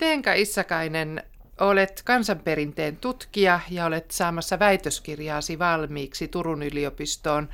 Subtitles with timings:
[0.00, 1.22] Teenka Issakainen,
[1.58, 7.48] olet kansanperinteen tutkija ja olet saamassa väitöskirjaasi valmiiksi Turun yliopistoon.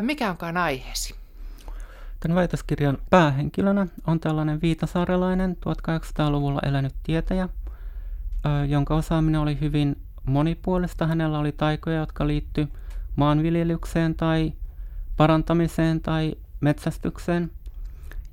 [0.00, 1.14] Mikä onkaan aiheesi?
[2.20, 7.48] Tämän väitöskirjan päähenkilönä on tällainen viitasaarelainen 1800-luvulla elänyt tietäjä,
[8.68, 11.06] jonka osaaminen oli hyvin monipuolista.
[11.06, 12.68] Hänellä oli taikoja, jotka liittyy
[13.16, 14.52] maanviljelykseen tai
[15.16, 17.50] parantamiseen tai metsästykseen.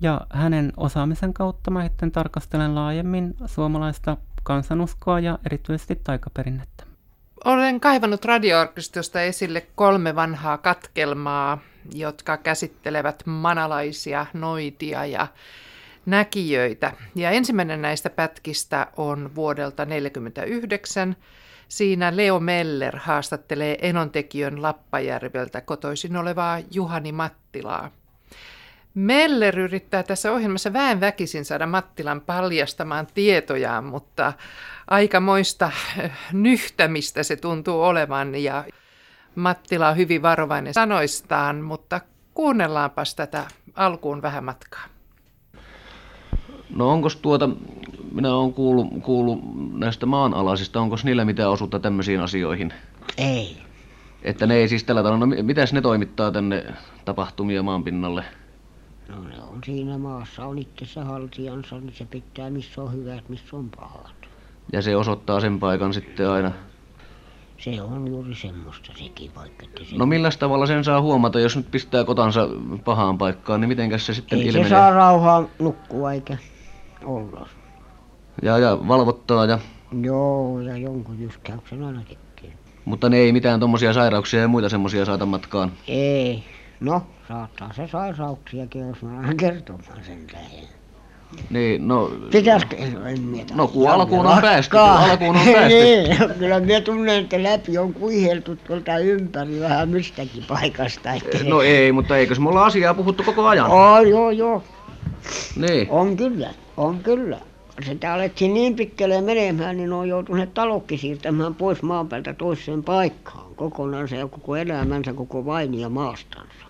[0.01, 6.83] Ja hänen osaamisen kautta mä sitten tarkastelen laajemmin suomalaista kansanuskoa ja erityisesti taikaperinnettä.
[7.45, 11.57] Olen kaivannut radioorkestrosta esille kolme vanhaa katkelmaa,
[11.93, 15.27] jotka käsittelevät manalaisia, noitia ja
[16.05, 16.91] näkijöitä.
[17.15, 21.15] Ja ensimmäinen näistä pätkistä on vuodelta 1949.
[21.67, 27.91] Siinä Leo Meller haastattelee Enontekijön Lappajärveltä kotoisin olevaa Juhani Mattilaa.
[28.95, 34.33] Meller yrittää tässä ohjelmassa väen väkisin saada Mattilan paljastamaan tietojaan, mutta
[34.87, 35.71] aikamoista
[36.33, 38.63] nyhtämistä se tuntuu olevan ja
[39.35, 42.01] Mattila on hyvin varovainen sanoistaan, mutta
[42.33, 44.85] kuunnellaanpas tätä alkuun vähän matkaa.
[46.75, 47.49] No onko tuota,
[48.11, 49.39] minä olen kuullut, kuullut
[49.77, 52.73] näistä maanalaisista, onko niillä mitään osuutta tämmöisiin asioihin?
[53.17, 53.57] Ei.
[54.23, 56.65] Että ne ei siis tällä tavalla, no mitäs ne toimittaa tänne
[57.05, 58.25] tapahtumia maanpinnalle?
[59.09, 63.29] No ne on siinä maassa, on itse se haltijansa, niin se pitää missä on hyvät,
[63.29, 64.15] missä on pahat.
[64.73, 66.51] Ja se osoittaa sen paikan sitten aina?
[67.57, 69.65] Se on juuri semmoista sekin paikka.
[69.65, 69.95] Että se...
[69.95, 72.49] No millä tavalla sen saa huomata, jos nyt pistää kotansa
[72.85, 74.63] pahaan paikkaan, niin mitenkäs se sitten Ei ilmenee?
[74.63, 76.37] se saa rauhaa nukkua eikä
[77.05, 77.49] olla.
[78.41, 79.59] Ja, ja valvottaa ja...
[80.01, 82.53] Joo, ja jonkun jyskäyksen aina tekee.
[82.85, 83.31] Mutta ne ei
[86.79, 90.75] No, saattaa se sairauksiakin, jos mä aina kertomaan sen tähän.
[91.49, 92.11] Niin, no...
[92.31, 92.75] Pitäisikö?
[93.05, 93.55] En mietä.
[93.55, 95.67] No, kun alkuun on päästy, kun alkuun on päästy.
[95.67, 101.13] niin, kyllä minä tunnen, että läpi on kuiheltu tuolta ympäri vähän mistäkin paikasta.
[101.13, 101.37] Että...
[101.43, 103.71] No ei, mutta eikös me olla asiaa puhuttu koko ajan?
[103.71, 104.63] Oh, joo, joo.
[105.55, 105.87] Niin.
[105.89, 107.37] On kyllä, on kyllä.
[107.83, 113.55] Sitä alettiin niin pitkälle menemään, niin on joutuneet talokki siirtämään pois maan päältä toiseen paikkaan.
[113.55, 116.65] Kokonaan se koko elämänsä, koko vainia maastansa.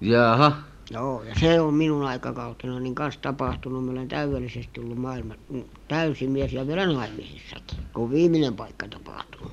[0.00, 0.52] Jaha.
[0.90, 3.84] Joo, ja se on minun aikakautena niin kanssa tapahtunut.
[3.84, 5.34] Meillä on täydellisesti ollut maailma
[5.88, 9.52] täysi mies ja vielä naimisissakin, kun viimeinen paikka tapahtunut.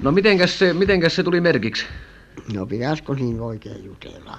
[0.00, 1.86] No mitenkäs se, mitenkäs se tuli merkiksi?
[2.54, 4.38] No pitäisikö niin oikein jutella?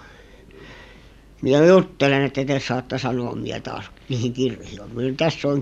[1.43, 4.79] Minä juttelen, että te saatte sanoa minä taas niihin kirjoihin.
[4.93, 5.61] Minä tässä on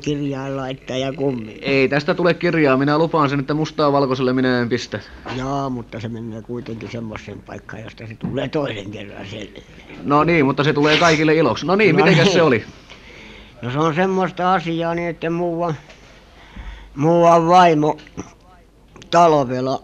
[0.99, 1.59] ja kummi.
[1.61, 4.99] Ei tästä tule kirjaa, minä lupaan sen, että mustaa valkoiselle minä en pistä.
[5.35, 9.63] Jaa, mutta se menee kuitenkin semmoisen paikkaan, josta se tulee toisen kerran selville.
[10.03, 11.65] No niin, mutta se tulee kaikille iloksi.
[11.65, 12.33] No niin, No mitenkäs niin.
[12.33, 12.63] se oli?
[13.61, 15.75] No se on semmoista asiaa niin, että muuan,
[16.95, 17.97] muuan vaimo
[19.11, 19.83] talvella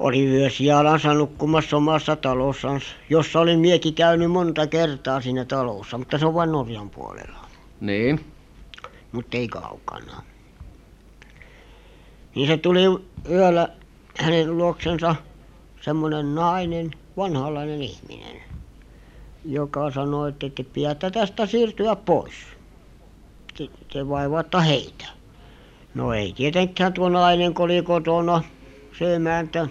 [0.00, 6.26] oli yösijalansa nukkumassa omassa talossansa, jossa olin miekin käynyt monta kertaa siinä talossa, mutta se
[6.26, 7.46] on vain Norjan puolella,
[7.80, 8.20] Niin.
[9.12, 10.22] mutta ei kaukana.
[12.34, 12.80] Niin se tuli
[13.30, 13.68] yöllä
[14.18, 15.14] hänen luoksensa
[15.80, 18.36] semmoinen nainen, vanhalainen ihminen,
[19.44, 22.34] joka sanoi, että te pidätte tästä siirtyä pois.
[23.58, 25.04] Te, te vaivaatte heitä.
[25.94, 28.42] No ei tietenkään tuo nainen, kun oli kotona,
[28.98, 29.68] se emäntä,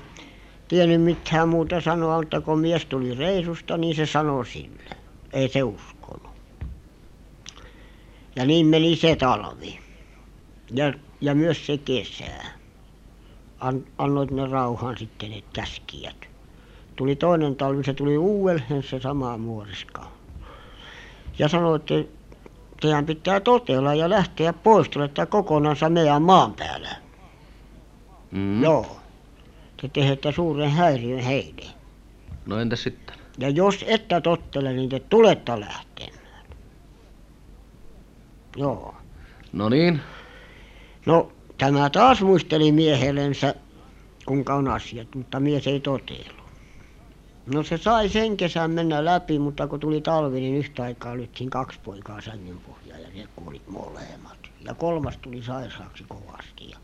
[0.69, 4.97] tiennyt mitään muuta sanoa, mutta kun mies tuli reissusta, niin se sanoi sille.
[5.33, 6.29] Ei se uskonut.
[8.35, 9.79] Ja niin meni se talvi.
[10.71, 12.25] Ja, ja myös se kesä.
[13.59, 16.15] An, annoit ne rauhan sitten ne käskijät.
[16.95, 20.07] Tuli toinen talvi, se tuli uudelleen se sama muoriska.
[21.39, 21.93] Ja sanoi, että
[22.81, 26.95] teidän pitää totella ja lähteä pois, te olette kokonansa meidän maan päällä.
[28.31, 28.63] Mm.
[28.63, 28.98] Joo.
[29.81, 31.65] Te teette suuren häiriön heille.
[32.45, 33.15] No entäs sitten?
[33.37, 36.45] Ja jos ette tottele, niin te tulette lähtemään.
[38.57, 38.95] Joo.
[39.53, 40.01] No niin.
[41.05, 43.55] No, tämä taas muisteli miehellensä,
[44.25, 46.39] kuinka on asiat, mutta mies ei totellut.
[47.53, 51.49] No se sai sen kesän mennä läpi, mutta kun tuli talvi, niin yhtä aikaa lyttiin
[51.49, 54.37] kaksi poikaa sängyn pohjaan ja ne kuoli molemmat.
[54.61, 56.69] Ja kolmas tuli sairaaksi kovasti.
[56.69, 56.77] Ja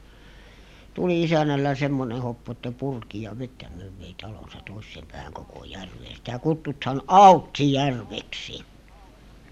[0.96, 2.74] tuli isännällä semmoinen hoppu, että
[3.14, 6.16] ja vettä me vei talonsa toiseen päähän koko järveen.
[6.16, 8.66] Sitä kutsuthan Autsijärveksi.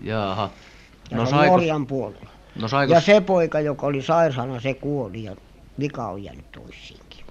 [0.04, 0.50] Jaha.
[1.12, 2.30] Ja se on Norjan puolella.
[2.56, 5.36] no Ja se poika, joka oli sairaana, se kuoli ja
[5.80, 7.26] vika on jäänyt toisiinkin.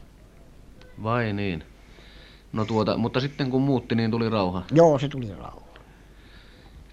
[1.03, 1.65] vai niin?
[2.53, 4.62] No tuota, mutta sitten kun muutti, niin tuli rauha.
[4.73, 5.62] Joo, se tuli rauha.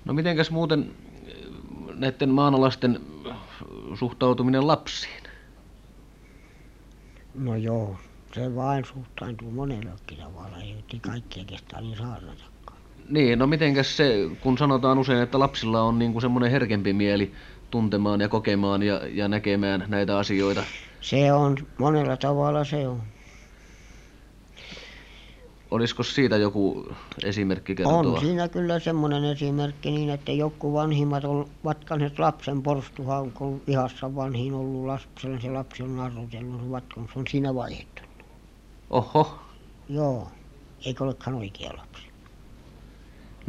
[0.05, 0.91] No mitenkäs muuten,
[1.93, 2.99] näiden maanalaisten
[3.95, 5.18] suhtautuminen lapsiin?
[7.33, 7.95] No joo,
[8.33, 12.79] se vain suhtaantuu monellakin tavalla, ei kaikkia kestää niin saarnatakaan.
[13.09, 17.33] Niin, no mitenkäs se, kun sanotaan usein, että lapsilla on niin kuin semmoinen herkempi mieli
[17.71, 20.63] tuntemaan ja kokemaan ja, ja näkemään näitä asioita.
[21.01, 23.01] Se on, monella tavalla se on.
[25.71, 26.91] Olisiko siitä joku
[27.23, 27.97] esimerkki kertoa?
[27.97, 34.15] On siinä kyllä semmoinen esimerkki niin, että joku vanhimmat on vatkaneet lapsen porstuhaan, kun vihassa
[34.15, 38.09] vanhin ollut lapsella, se lapsi on narrutellut, vatkan, se on siinä vaihettunut.
[38.89, 39.39] Oho,
[39.89, 40.27] Joo,
[40.85, 42.09] eikö olekaan oikea lapsi?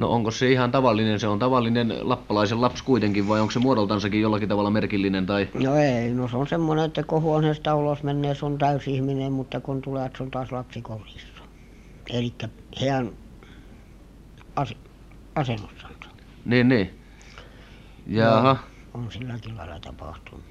[0.01, 4.21] no onko se ihan tavallinen, se on tavallinen lappalaisen lapsi kuitenkin vai onko se muodoltansakin
[4.21, 5.49] jollakin tavalla merkillinen tai...
[5.55, 9.61] No ei, no se on semmoinen, että kun huoneesta ulos menee, se on täysihminen, mutta
[9.61, 11.30] kun tulee, se on taas lapsi korissa.
[12.13, 12.35] Eli
[12.81, 13.11] heidän
[14.57, 14.75] as-
[15.35, 16.11] asennossansa.
[16.45, 16.99] Niin, niin.
[18.07, 18.57] Jaha.
[18.95, 20.45] On silläkin lailla tapahtunut.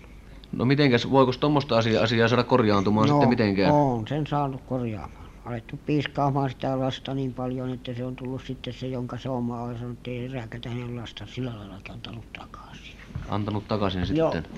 [0.51, 3.71] No mitenkäs, voiko tuommoista asiaa, asiaa saada korjaantumaan no, sitten mitenkään?
[3.71, 5.29] on sen saanut korjaamaan.
[5.45, 9.62] Alettu piiskaamaan sitä lasta niin paljon, että se on tullut sitten se, jonka se oma
[9.62, 12.95] on sanonut, että ei rääkätä hänen lasta sillä lailla antanut takaisin.
[13.29, 14.31] Antanut takaisin Joo.
[14.31, 14.51] sitten?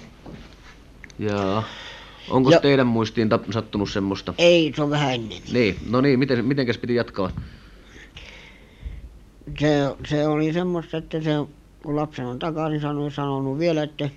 [1.19, 1.63] Jaa.
[2.29, 4.33] Onko Ja- teidän muistiin tap- sattunut semmoista?
[4.38, 5.41] Ei, se on vähän ennen.
[5.53, 7.29] Niin, no niin, miten, mitenkäs piti jatkaa?
[9.59, 11.31] Se, se oli semmoista, että se,
[11.83, 14.09] kun lapsen on takaisin sanonut, sanonut vielä, että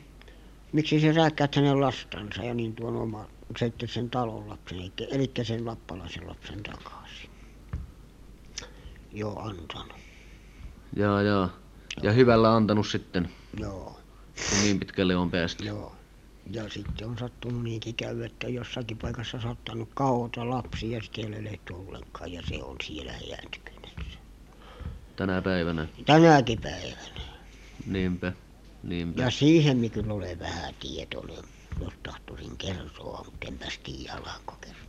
[0.72, 3.26] miksi se rääkkäät hänen lastansa ja niin tuon oma,
[3.58, 7.30] sitten sen talon lapsen, eli, eli sen lappalaisen lapsen takaisin.
[9.12, 9.94] Joo, antanut.
[10.96, 11.48] Jaa, jaa.
[12.02, 13.28] Ja hyvällä antanut sitten,
[13.60, 13.98] Joo,
[14.50, 15.64] kun niin pitkälle on päästy.
[15.64, 15.92] joo.
[16.50, 21.31] Ja sitten on sattunut niinkin käy, että jossakin paikassa saattanut kauhota lapsi ja sitten ei
[21.41, 24.19] ole lehty ollenkaan ja se on siellä jääntykynessä.
[25.17, 25.88] Tänä päivänä.
[26.06, 27.20] Tänäkin päivänä.
[29.17, 31.44] Ja siihen minä kyllä olen vähän tietoinen,
[31.81, 34.83] jos tahtoisin kertoa, mutta enpäs tiedä alanko kertoa.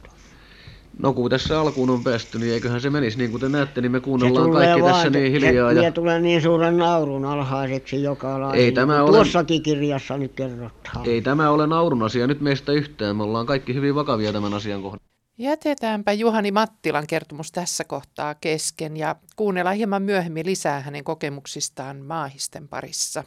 [0.99, 3.17] No kun tässä alkuun on päästy, niin eiköhän se menisi.
[3.17, 5.73] Niin kuin te näette, niin me kuunnellaan kaikki tässä niin hiljaa.
[5.73, 5.91] Se, Ja...
[5.91, 8.53] tulee niin suuren naurun alhaiseksi joka lailla.
[8.55, 11.05] Ei tämä niin ole- Tuossakin kirjassa nyt kerrotaan.
[11.05, 13.15] Ei tämä ole naurun asia nyt meistä yhtään.
[13.15, 15.05] Me ollaan kaikki hyvin vakavia tämän asian kohdalla.
[15.37, 22.67] Jätetäänpä Juhani Mattilan kertomus tässä kohtaa kesken ja kuunnellaan hieman myöhemmin lisää hänen kokemuksistaan maahisten
[22.67, 23.23] parissa.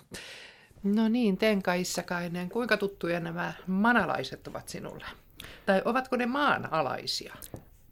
[0.82, 5.04] No niin, Tenka Issakainen, kuinka tuttuja nämä manalaiset ovat sinulle?
[5.66, 7.34] Tai ovatko ne maanalaisia?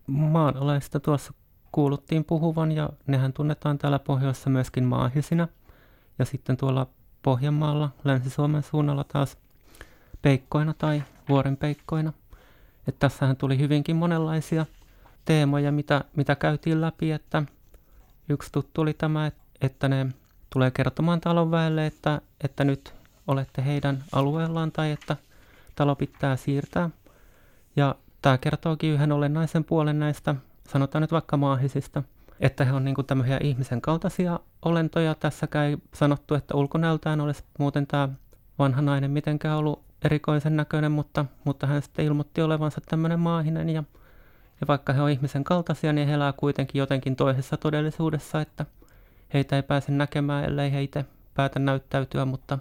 [0.07, 1.33] Maanalaista tuossa
[1.73, 5.49] kuuluttiin puhuvan ja nehän tunnetaan täällä pohjoissa myöskin maahisina.
[6.19, 6.87] Ja sitten tuolla
[7.23, 9.39] Pohjanmaalla, Länsi-Suomen suunnalla taas
[10.23, 12.13] peikkoina tai vuorenpeikkoina.
[12.89, 14.67] Että tässähän tuli hyvinkin monenlaisia
[15.25, 17.43] teemoja, mitä, mitä käytiin läpi, että
[18.29, 20.07] yksi tuttu oli tämä, et- että ne
[20.53, 22.95] tulee kertomaan talon väelle, että, että nyt
[23.27, 25.17] olette heidän alueellaan tai että
[25.77, 26.91] talo pitää siirtää.
[27.77, 30.35] Ja tämä kertookin yhden olennaisen puolen näistä,
[30.69, 32.03] sanotaan nyt vaikka maahisista,
[32.41, 35.15] että he on niin kuin tämmöisiä ihmisen kaltaisia olentoja.
[35.15, 38.09] Tässäkään ei sanottu, että ulkonäöltään olisi muuten tämä
[38.59, 43.85] vanha nainen mitenkään ollut erikoisen näköinen, mutta, mutta hän sitten ilmoitti olevansa tämmöinen maahinen ja,
[44.61, 48.67] ja vaikka he on ihmisen kaltaisia, niin he elää kuitenkin jotenkin toisessa todellisuudessa, että
[49.35, 52.59] heitä ei pääse näkemään, ellei he itse päätä näyttäytyä, mutta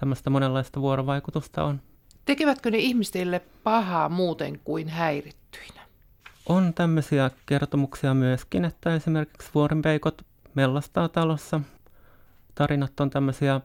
[0.00, 1.80] tämmöistä monenlaista vuorovaikutusta on.
[2.28, 5.80] Tekevätkö ne ihmisille pahaa muuten kuin häirittyinä?
[6.48, 10.22] On tämmöisiä kertomuksia myöskin, että esimerkiksi vuorenpeikot
[10.54, 11.60] mellastaa talossa.
[12.54, 13.60] Tarinat on tämmöisiä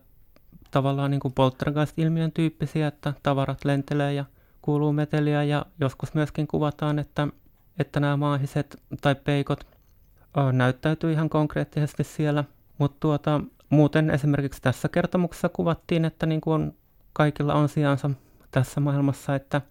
[0.71, 4.25] tavallaan niin kuin poltergeist-ilmiön tyyppisiä, että tavarat lentelee ja
[4.61, 7.27] kuuluu meteliä ja joskus myöskin kuvataan, että,
[7.79, 9.67] että nämä maahiset tai peikot
[10.51, 12.43] näyttäytyy ihan konkreettisesti siellä.
[12.77, 16.77] Mutta tuota, muuten esimerkiksi tässä kertomuksessa kuvattiin, että niin kuin
[17.13, 18.09] kaikilla on sijansa
[18.53, 19.61] tässä maailmassa, että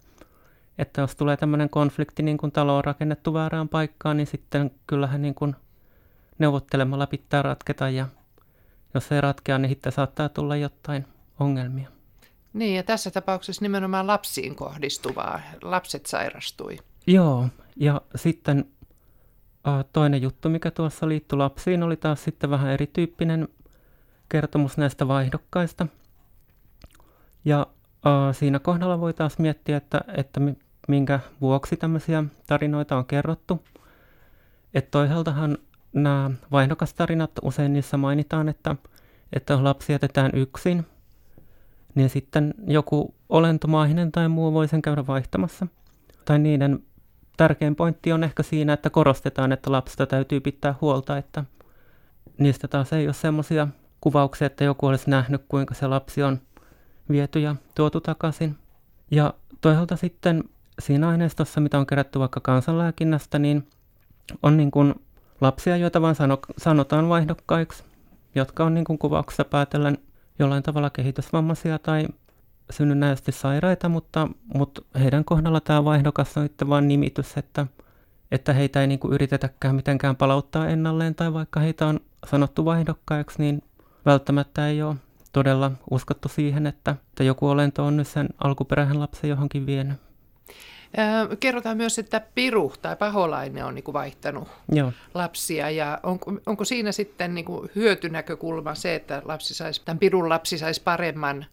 [0.77, 5.21] että jos tulee tämmöinen konflikti, niin kun talo on rakennettu väärään paikkaan, niin sitten kyllähän
[5.21, 5.55] niin kun
[6.39, 8.07] neuvottelemalla pitää ratketa ja
[8.93, 11.07] jos ei ratkea, niin sitten saattaa tulla jotain
[11.39, 11.89] ongelmia.
[12.53, 15.41] Niin, ja tässä tapauksessa nimenomaan lapsiin kohdistuvaa.
[15.61, 16.77] Lapset sairastui.
[17.07, 18.65] Joo, ja sitten
[19.93, 23.47] toinen juttu, mikä tuossa liittyi lapsiin, oli taas sitten vähän erityyppinen
[24.29, 25.87] kertomus näistä vaihdokkaista.
[27.45, 27.67] Ja
[28.31, 30.57] siinä kohdalla voi taas miettiä, että, että mi-
[30.87, 33.63] minkä vuoksi tämmöisiä tarinoita on kerrottu.
[34.73, 35.57] Että toisaaltahan
[35.93, 38.75] nämä vaihdokastarinat, usein niissä mainitaan, että,
[39.33, 40.85] että lapsi jätetään yksin,
[41.95, 45.67] niin sitten joku olentomaahinen tai muu voi sen käydä vaihtamassa.
[46.25, 46.83] Tai niiden
[47.37, 51.43] tärkein pointti on ehkä siinä, että korostetaan, että lapsesta täytyy pitää huolta, että
[52.37, 53.67] niistä taas ei ole semmoisia
[54.01, 56.41] kuvauksia, että joku olisi nähnyt, kuinka se lapsi on
[57.09, 58.55] viety ja tuotu takaisin.
[59.11, 60.43] Ja toisaalta sitten
[60.79, 63.67] siinä aineistossa, mitä on kerätty vaikka kansanlääkinnästä, niin
[64.43, 64.95] on niin kuin
[65.41, 67.83] lapsia, joita vain sano, sanotaan vaihdokkaiksi,
[68.35, 69.97] jotka on niin kuin kuvauksessa päätellen
[70.39, 72.07] jollain tavalla kehitysvammaisia tai
[72.69, 77.67] synnynnäisesti sairaita, mutta, mutta heidän kohdalla tämä vaihdokas on sitten vain nimitys, että,
[78.31, 83.41] että heitä ei niin kuin yritetäkään mitenkään palauttaa ennalleen, tai vaikka heitä on sanottu vaihdokkaiksi,
[83.41, 83.61] niin
[84.05, 84.95] välttämättä ei ole
[85.33, 89.97] todella uskottu siihen, että, että joku olento on nyt sen alkuperäisen lapsen johonkin vienyt.
[91.39, 94.91] Kerrotaan myös, että piru tai paholainen on niin kuin vaihtanut Joo.
[95.13, 100.29] lapsia ja onko, onko siinä sitten niin kuin hyötynäkökulma se, että lapsi saisi, tämän pirun
[100.29, 101.45] lapsi saisi paremman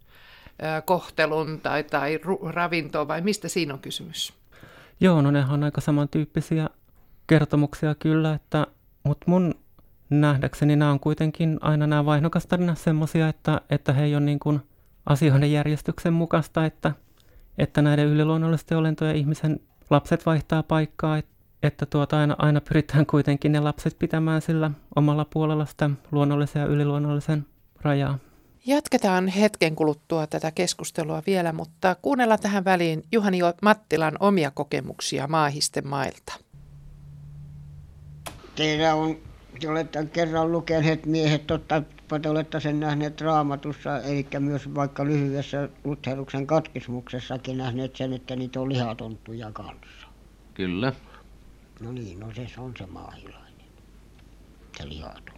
[0.84, 2.20] kohtelun tai, tai
[2.50, 4.32] ravintoa vai mistä siinä on kysymys?
[5.00, 6.68] Joo, no nehän on aika samantyyppisiä
[7.26, 8.66] kertomuksia kyllä, että,
[9.04, 9.54] mutta mun
[10.10, 14.60] nähdäkseni nämä on kuitenkin aina nämä vaihdokastarinat semmoisia, että, että he ei ole niin kuin
[15.06, 16.92] asioiden järjestyksen mukaista, että,
[17.58, 21.30] että näiden yliluonnollisten olentojen ihmisen lapset vaihtaa paikkaa, että,
[21.62, 26.66] että tuota aina, aina pyritään kuitenkin ne lapset pitämään sillä omalla puolella sitä luonnollisen ja
[26.66, 27.46] yliluonnollisen
[27.82, 28.18] rajaa.
[28.66, 35.88] Jatketaan hetken kuluttua tätä keskustelua vielä, mutta kuunnellaan tähän väliin Juhani Mattilan omia kokemuksia maahisten
[35.88, 36.32] mailta.
[38.54, 39.16] Teillä on,
[39.60, 41.82] te olette kerran lukeneet miehet, totta
[42.22, 48.60] te olette sen nähneet raamatussa, eli myös vaikka lyhyessä Lutheruksen katkismuksessakin nähneet sen, että niitä
[48.60, 50.06] on lihatonttuja kanssa.
[50.54, 50.92] Kyllä.
[51.80, 53.66] No niin, no se on se maahilainen,
[54.78, 55.32] se lihatonttu.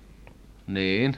[0.67, 1.17] Niin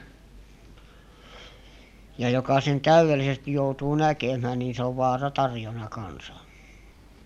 [2.17, 6.33] ja joka sen täydellisesti joutuu näkemään niin se on vaara tarjona kanssa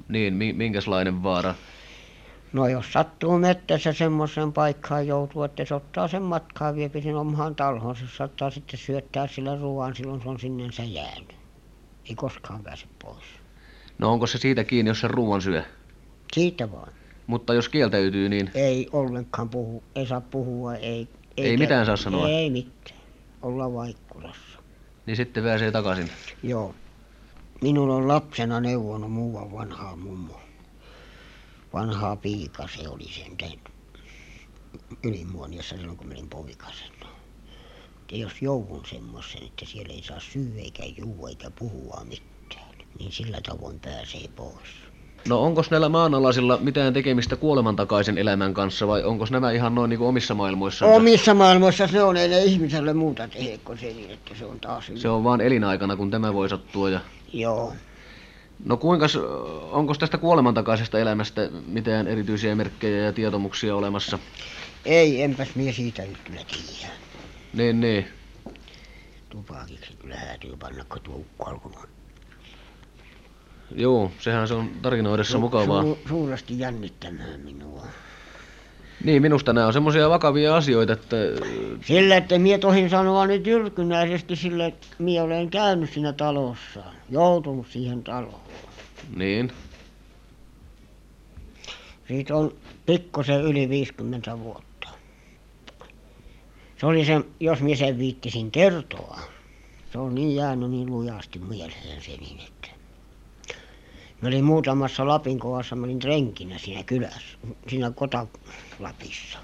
[0.08, 1.56] niin minkäslainen vaara
[2.54, 7.56] no jos sattuu metsässä semmoiseen paikkaan joutuu että se ottaa sen matkaa vie sinne omaan
[7.56, 11.36] taloonsa se saattaa sitten syöttää sillä ruoan silloin se on sinne jäänyt.
[12.10, 13.24] Ei koskaan pääse pois.
[13.98, 15.64] No onko se siitä kiinni jos se ruoan syö?
[16.34, 16.94] Siitä vaan.
[17.28, 22.30] Mutta jos kieltäytyy niin ei ollenkaan puhu ei saa puhua ei ei mitään saa sanoa.
[22.30, 23.00] Ei mitään.
[23.42, 24.60] Olla vaikkulassa.
[25.06, 26.10] Niin sitten pääsee takaisin.
[26.44, 26.76] Joo.
[27.62, 30.49] Minun on lapsena neuvonut muuan vanhaa mummoa
[31.74, 33.60] vanhaa piika se oli sentään
[35.04, 37.10] Ylimuoniossa silloin kun minä olin poikasena
[38.02, 43.12] että jos joudun semmoiseen että siellä ei saa syödä eikä juoda eikä puhua mitään niin
[43.12, 44.70] sillä tavoin pääsee pois
[45.28, 50.00] No onko näillä maanalaisilla mitään tekemistä kuolemantakaisen elämän kanssa vai onko nämä ihan noin niin
[50.00, 50.86] omissa maailmoissa?
[50.86, 54.60] Omissa maailmoissa se on, ei ne ihmiselle muuta tehdä kuin se niin, että se on
[54.60, 57.00] taas Se on vaan elinaikana, kun tämä voi sattua ja...
[57.34, 57.74] Joo.
[58.66, 59.06] No kuinka,
[59.72, 64.20] onko tästä kuolemantakaisesta elämästä mitään erityisiä merkkejä ja tietomuksia olemassa?
[64.86, 66.94] Ei, enpäs mie siitä nyt kyllä tiedä.
[67.54, 68.08] Niin, niin.
[69.30, 71.72] Tupakiksi kyllä häätyy panna, kun tuo ukko
[73.76, 75.84] Joo, sehän se on tarinoidessa Su- mukavaa.
[75.84, 77.88] Su- suuresti jännittämään minua.
[79.04, 81.16] Niin, minusta nämä on semmoisia vakavia asioita, että...
[81.86, 87.68] Sillä, että minä tohin sanoa nyt jyrkynäisesti sillä, että minä olen käynyt siinä talossa, joutunut
[87.68, 88.42] siihen taloon.
[89.16, 89.52] Niin.
[92.08, 92.54] Siitä on
[92.86, 94.90] pikkusen yli 50 vuotta.
[96.78, 99.20] Se oli se, jos minä sen viittisin kertoa.
[99.92, 102.79] Se on niin jäänyt niin lujasti mieleen se niin, että
[104.22, 109.40] minä olin muutamassa Lapinkovassa minä olin renkinä siinä kylässä siinä Kota-Lapissa.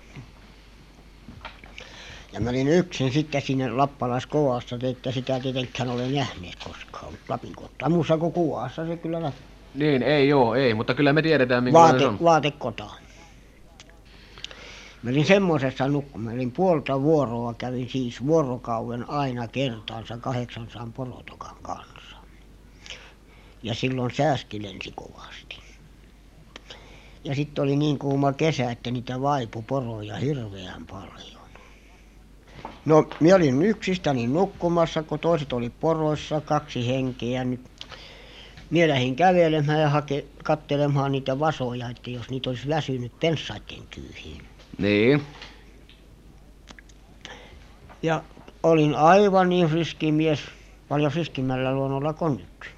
[2.33, 7.89] Ja minä olin yksin sitten siinä lappalaiskodassa te ette sitä tietenkään ole nähneet koskaan Lapinkotaa
[7.89, 9.41] muussa kuin kuvassa se kyllä näkyy.
[9.75, 12.19] Niin ei joo ei mutta kyllä me tiedetään minkälainen se on.
[12.23, 12.89] vaatekota
[15.03, 21.94] minä olin semmoisessa minä olin puolta vuoroa kävin siis vuorokauden aina kertaansa kahdeksansadan porotokan kanssa
[23.65, 25.59] ja silloin sääski lensi kovasti.
[27.23, 31.45] Ja sitten oli niin kuuma kesä että niitä vaipui poroja hirveän paljon.
[32.85, 37.43] No minä olin yksistäni nukkumassa kun toiset oli poroissa kaksi henkeä.
[37.43, 37.61] Nyt
[38.69, 40.03] minä lähdin kävelemään ja
[40.43, 43.83] katselemaan niitä vasoja että jos niitä olisi väsynyt pensaiden
[44.77, 45.21] niin.
[48.03, 48.23] Ja
[48.63, 50.39] olin aivan niin riski mies
[50.89, 52.74] paljon riskimmällä luonnolla kuin nyt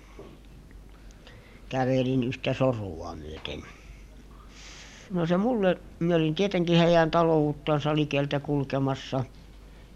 [1.69, 3.63] kävelin yhtä sorua myöten.
[5.11, 9.23] No se minulle minä olin tietenkin heidän talouttansa likeltä kulkemassa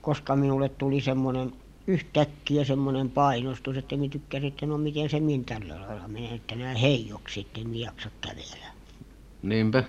[0.01, 1.53] koska minulle tuli semmoinen
[1.87, 6.55] yhtäkkiä semmoinen painostus että minä tykkäsin että no miten se minun tällä lailla menee että
[6.55, 8.67] nämä heijoksi että en minä jaksa kävellä.
[9.43, 9.83] Niinpä.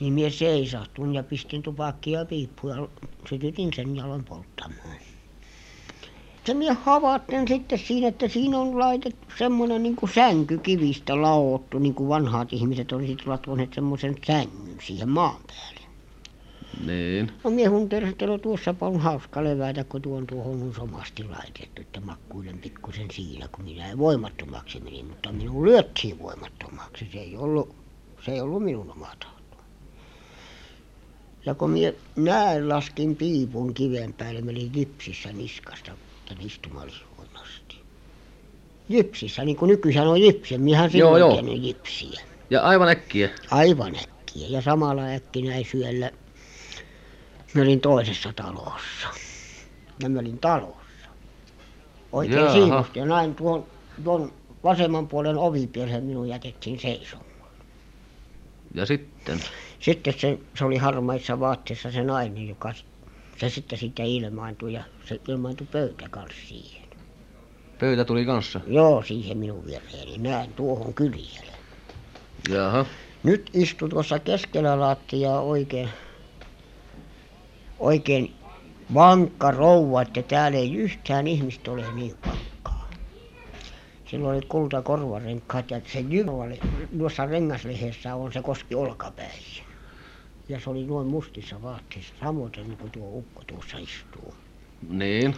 [0.00, 2.88] Niin minä seisahduin ja pistin tupakkia piippuun ja
[3.28, 4.96] sytytin sen ja aloin polttamaan
[6.44, 11.12] se minä havaitsen sitten siinä että siinä on laitettu semmoinen niin kuin sänky kivistä
[11.80, 15.84] niin kuin vanhat ihmiset olisi latvoneet semmoisen sängyn siihen maan päälle.
[16.86, 17.32] Niin.
[17.44, 21.24] no minä hunteerasin että no tuossapa on hauska levätä kun tuo on tuohon noin somasti
[21.24, 27.08] laitettu että makuilen pikkuisen siinä kun minä voimattomaksi menin mutta minun lyötiin voimattomaksi.
[27.12, 27.74] Se ei ollut
[28.24, 29.56] se ei ollut minun oma tahto.
[31.46, 35.92] Ja kun minä näin laskin piipun kiven päälle minä olin gipsissä niskasta
[36.28, 37.76] tänne istumalihon asti
[38.90, 41.42] gipsissä niin kuin nykyisin on gipsi en minähän silloin joo.
[41.62, 43.30] gipsiä Ja aivan äkkiä.
[43.50, 46.10] aivan äkkiä ja samalla äkkinäin syöllä
[47.54, 49.08] minä olin toisessa talossa
[50.02, 51.08] ja minä olin talossa
[52.12, 52.52] oikein Jaaha.
[52.54, 53.66] siivosti ja näin tuon
[54.04, 54.32] tuon
[54.64, 57.28] vasemman puolen ovipieleen minun jätettiin seisomaan
[58.74, 59.40] Ja sitten.
[59.80, 62.72] sitten se se oli harmaissa vaatteissa se nainen joka
[63.40, 66.84] se sitten siitä ilmaantui ja se ilmaantui pöytä kanssa siihen
[67.78, 68.60] Pöytä tuli kanssa.
[68.66, 71.52] joo siihen minun viereeni näin tuohon kyljelle
[72.48, 72.86] Jaha.
[73.22, 75.88] nyt istui tuossa keskellä lattiaa oikein
[77.78, 78.34] oikein
[78.94, 82.88] vankka rouva että täällä ei yhtään ihmistä ole niin vankkaa
[84.10, 86.32] sillä oli kultakorvarenkaat ja se jyvä
[86.98, 89.63] tuossa rengaslehdessä on se koski olkapäihin
[90.48, 94.34] ja se oli noin mustissa vaatteissa samoin niin kuin tuo ukko tuossa istuu.
[94.88, 95.34] Niin.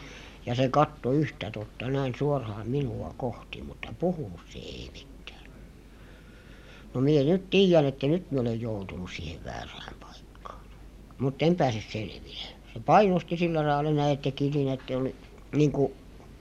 [0.46, 5.50] ja se katsoi yhtä totta näin suoraan minua kohti mutta puhunut se ei mitään.
[6.94, 10.60] No minä nyt tiedän että nyt minä olen joutunut siihen väärään paikkaan.
[11.18, 12.46] Mutta en pääse selville.
[12.74, 15.14] Se painosti sillä lailla näin että teki niin että oli
[15.52, 15.92] niin kuin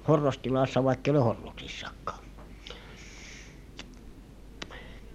[0.08, 2.26] horrostilassa vaikka ei ole horroksissakaan.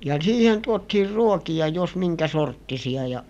[0.04, 3.24] Ja siihen tuotiin ruokia jos minkä sorttisia ja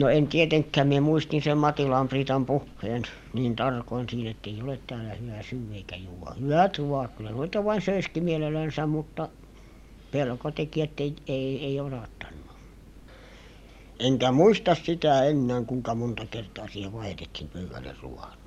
[0.00, 3.02] no en tietenkään minä muistin sen Matilan Priitan puheen.
[3.32, 7.64] Niin tarkoin siinä että ei ole täällä hyvä syödä eikä juoda hyvät ruoat kyllä noita
[7.64, 9.28] vain söisikin mielellänsä mutta
[10.10, 12.42] pelko teki että ei ei ei osattanut
[14.02, 18.38] enkä muista sitä enää kuinka monta kertaa siihen vaihdettiin pöydälle ruoat.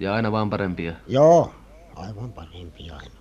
[0.00, 0.92] Ja aina vaan parempia.
[1.06, 1.54] joo
[1.96, 3.19] aivan parempi aina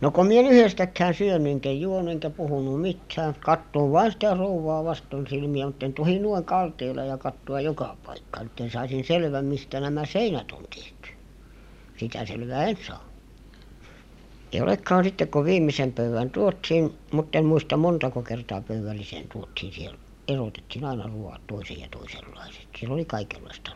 [0.00, 3.34] no kun minä en yhdestäkään syönyt enkä juonut enkä puhunut mitään.
[3.40, 8.46] Katsoin vain sitä rouvaa vasten silmiä mutta en tohi noin kalteilla ja katsoa joka paikkaan
[8.46, 11.08] että saisin selvän mistä nämä seinät on tehty.
[11.96, 13.08] Sitä selvää en saa.
[14.52, 19.72] Ei olekaan sitten kun viimeisen pöydän tuotiin mutta en muista montako kertaa pöydälliseen tuotiin.
[19.72, 22.68] Siellä erotettiin aina ruoat toisen ja toisenlaiset.
[22.78, 23.70] Siellä oli kaikenlaista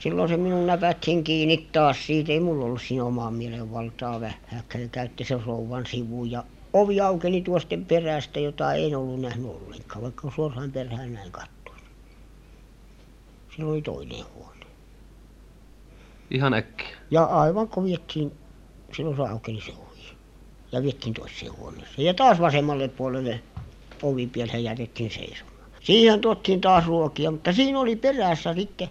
[0.00, 2.32] silloin se minun näpäytti kiinni taas siitä.
[2.32, 4.20] Ei minulla ollut siinä omaa mielenvaltaa.
[4.20, 6.30] Vähääkään ja käytti sen rouvan sivuun.
[6.30, 11.60] Ja ovi aukeni tuosten perästä jota en ollut nähnyt ollenkaan vaikka suoraan perään näin katsoin
[13.60, 14.66] siellä oli toinen huone.
[17.10, 18.32] Ja aivan kun viettiin
[18.96, 20.16] silloin se aukeni se ovi.
[20.72, 22.06] Ja viettiin toiseen huoneeseen.
[22.06, 23.40] Ja taas vasemmalle puolelle
[24.02, 25.56] ovipieleen jätettiin seisomaan.
[25.82, 28.88] Siihen tuotiin taas ruokia mutta siinä oli perässä sitten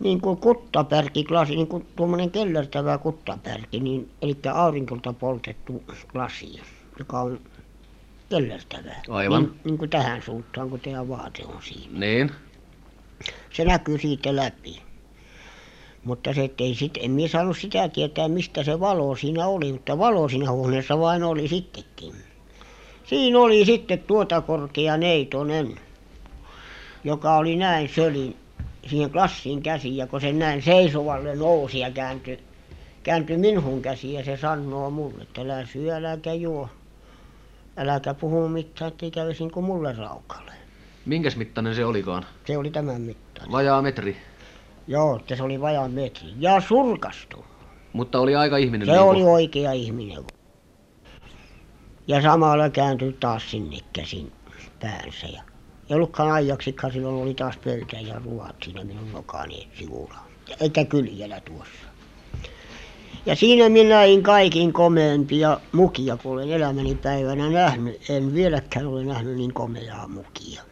[0.00, 5.82] niin kuin kuttapärkilasi niin kuin tuommoinen kellertävä kuttapärki niin eli aurinkolta poltettu
[6.14, 6.60] lasi
[6.98, 7.40] joka on
[8.30, 9.42] kellertävä Aivan.
[9.42, 12.30] niin, niin kuin tähän suuntaan kun teidän vaate on siinä Niin.
[13.50, 14.82] se näkyy siitä läpi
[16.04, 19.72] mutta se että ei sitten en minä saanut sitä tietää mistä se valo siinä oli
[19.72, 22.14] mutta valo siinä huoneessa vain oli sittenkin
[23.04, 25.74] siinä oli sitten tuota korkea neitonen
[27.04, 28.36] joka oli näin sölin
[28.86, 32.38] siihen lassiin käsin ja kun se näin seisovalle nousi ja kääntyi
[33.02, 36.68] kääntyi minuun käsiin ja se sanoo minulle että älä syö äläkä juo
[37.76, 40.52] äläkä puhu mitään että ei kävisi niin kuin minulle raukalle
[41.06, 42.26] Minkäs mittainen se olikaan?
[42.44, 44.16] se oli tämän mittainen Vajaa metri.
[44.86, 46.28] Joo, että se oli vajaan metri.
[46.38, 47.44] Ja surkastu.
[47.92, 48.86] Mutta oli aika ihminen.
[48.86, 50.24] Se niin oli oikea ihminen.
[52.06, 54.32] Ja samalla kääntyi taas sinne käsin
[54.80, 55.26] päänsä.
[55.26, 55.42] Ja
[55.94, 60.18] ei ollutkaan ajaksikaan, silloin oli taas pöytä ja ruoat siinä minun nokani sivulla.
[60.60, 61.86] Eikä kyljellä tuossa.
[63.26, 68.10] Ja siinä minä näin kaikin komeampia mukia, kun olen elämäni päivänä nähnyt.
[68.10, 70.62] En vieläkään ole nähnyt niin komeaa mukia.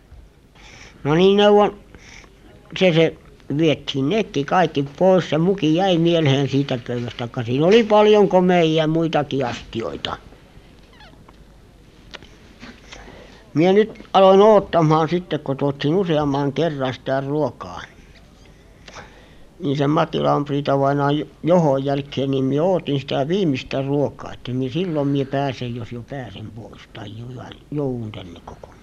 [1.05, 1.79] No niin neuvon,
[2.79, 3.17] se se
[3.59, 5.31] viettiin nekin kaikki pois.
[5.31, 10.17] Se muki jäi mieleen siitä pöydästä, ka siinä oli paljon komeia muitakin astioita.
[13.55, 17.81] Minä nyt aloin odottamaan sitten, kun tuotiin useamman kerran sitä ruokaa.
[19.61, 24.73] Niin sen Matilan Priita vainaan johon jälkeen, niin minä odotin sitä viimeistä ruokaa, että minä
[24.73, 28.83] silloin minä pääsen, jos jo pääsen pois, tai jo- joudun tänne kokonaan.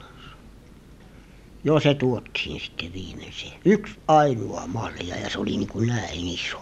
[1.64, 3.54] Joo, se tuottiin sitten viimeiseen.
[3.66, 6.58] Yksi ainoa malja ja se oli niin kuin näin iso.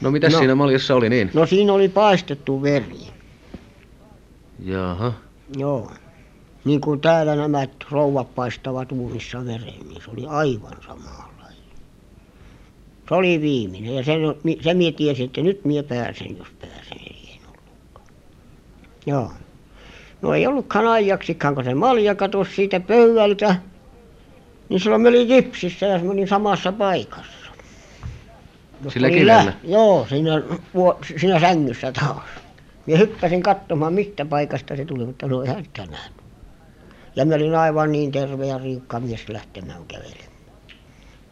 [0.00, 0.38] No No.
[0.38, 1.30] siinä maljassa oli niin?
[1.34, 3.00] No siinä oli paistettu veri.
[5.58, 5.90] Joo.
[6.66, 11.66] Niin kuin täällä nämä rouvat paistavat uunissa veren, niin se oli aivan samanlainen.
[13.08, 14.20] Se oli viimeinen ja sen,
[14.60, 18.06] se mie tiesin, että nyt mie pääsen, jos pääsen, eli en ollutkaan.
[19.06, 19.32] Joo.
[20.22, 23.56] No ei ollutkaan ajaksikaan, kun se malja katosi siitä pöydältä,
[24.68, 27.50] niin silloin me oli kipsissä ja se meni samassa paikassa.
[28.84, 29.52] Jos Sillä oli kivellä?
[29.64, 30.42] Joo, siinä,
[31.20, 32.22] siinä sängyssä taas.
[32.86, 36.25] Minä hyppäsin katsomaan, mistä paikasta se tuli, mutta no eihän sitä nähnyt.
[37.16, 40.36] Ja minä olin aivan niin terve ja riukka mies lähtemään kävelemään.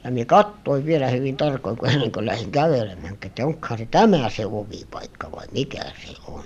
[0.05, 4.31] Ja minä katsoin vielä hyvin tarkoin, kun ennen kuin lähdin kävelemään, että onkohan se tämä
[4.31, 6.45] se ovipaikka vai mikä se on.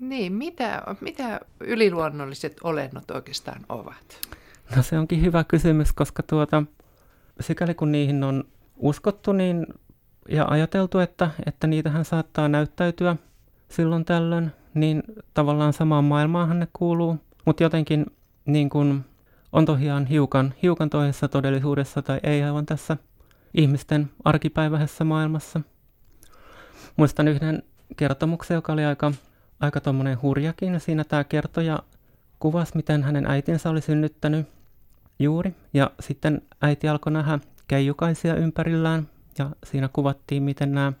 [0.00, 4.28] Niin, mitä, mitä yliluonnolliset olennot oikeastaan ovat?
[4.76, 6.62] No se onkin hyvä kysymys, koska tuota,
[7.40, 8.44] sikäli kun niihin on
[8.76, 9.66] uskottu niin,
[10.28, 13.16] ja ajateltu, että, että niitähän saattaa näyttäytyä
[13.68, 15.02] silloin tällöin, niin
[15.34, 18.06] tavallaan samaan maailmaanhan ne kuuluu, mutta jotenkin
[18.46, 19.04] niin kun
[19.52, 22.96] on tosiaan hiukan, hiukan toisessa todellisuudessa tai ei aivan tässä
[23.54, 25.60] ihmisten arkipäiväisessä maailmassa.
[26.96, 27.62] Muistan yhden
[27.96, 29.12] kertomuksen, joka oli aika,
[29.60, 30.80] aika tuommoinen hurjakin.
[30.80, 31.78] Siinä tämä kertoja
[32.38, 34.46] kuvasi, miten hänen äitinsä oli synnyttänyt
[35.18, 35.54] juuri.
[35.74, 39.08] Ja sitten äiti alkoi nähdä keijukaisia ympärillään.
[39.38, 40.92] Ja siinä kuvattiin, miten nämä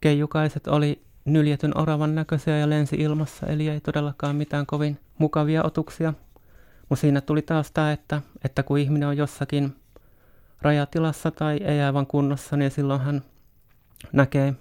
[0.00, 6.14] keijukaiset oli nyljetyn oravan näköisiä ja lensi ilmassa, eli ei todellakaan mitään kovin mukavia otuksia.
[6.94, 9.76] Mutta siinä tuli taas tämä, että, että kun ihminen on jossakin
[10.62, 13.22] rajatilassa tai ei aivan kunnossa, niin silloin hän
[14.12, 14.54] näkee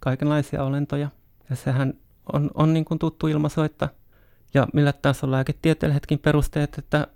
[0.00, 1.08] kaikenlaisia olentoja.
[1.50, 1.94] Ja sehän
[2.32, 3.88] on, on niin kuin tuttu ilmaisu, että
[4.54, 7.06] ja millä taas on lääketieteellisetkin perusteet, että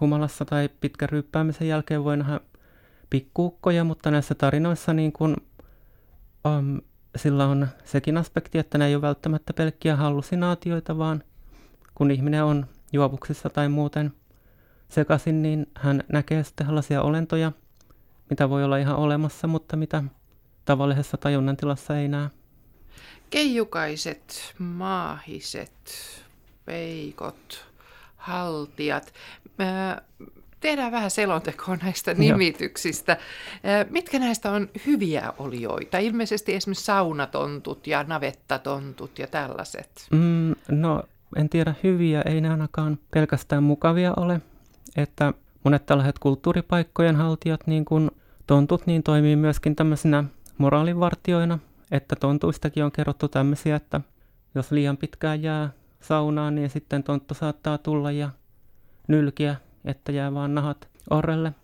[0.00, 2.40] humalassa tai pitkän ryyppäämisen jälkeen voi nähdä
[3.10, 5.36] pikkuukkoja, mutta näissä tarinoissa niin kuin,
[6.46, 6.80] um,
[7.16, 11.22] sillä on sekin aspekti, että ne ei ole välttämättä pelkkiä hallusinaatioita, vaan
[11.94, 14.12] kun ihminen on juovuksissa tai muuten
[14.88, 17.52] sekaisin, niin hän näkee sitten sellaisia olentoja,
[18.30, 20.02] mitä voi olla ihan olemassa, mutta mitä
[20.64, 22.28] tavallisessa tajunnan tilassa ei näe.
[23.30, 25.72] Keijukaiset, maahiset,
[26.64, 27.66] peikot,
[28.16, 29.12] haltijat.
[30.60, 32.18] Tehdään vähän selontekoa näistä Joo.
[32.18, 33.16] nimityksistä.
[33.64, 35.98] Ää, Mitkä näistä on hyviä olioita?
[35.98, 40.06] Ilmeisesti esimerkiksi saunatontut ja navettatontut ja tällaiset.
[40.10, 41.02] Mm, no,
[41.36, 44.40] en tiedä hyviä, ei ne ainakaan pelkästään mukavia ole.
[44.96, 48.10] Että monet tällaiset kulttuuripaikkojen haltijat, niin kuin
[48.46, 50.24] tontut, niin toimii myöskin tämmöisinä
[50.58, 51.58] moraalivartioina.
[51.90, 54.00] Että tontuistakin on kerrottu tämmöisiä, että
[54.54, 58.30] jos liian pitkään jää saunaan, niin sitten tonttu saattaa tulla ja
[59.08, 61.54] nylkiä, että jää vaan nahat orrelle.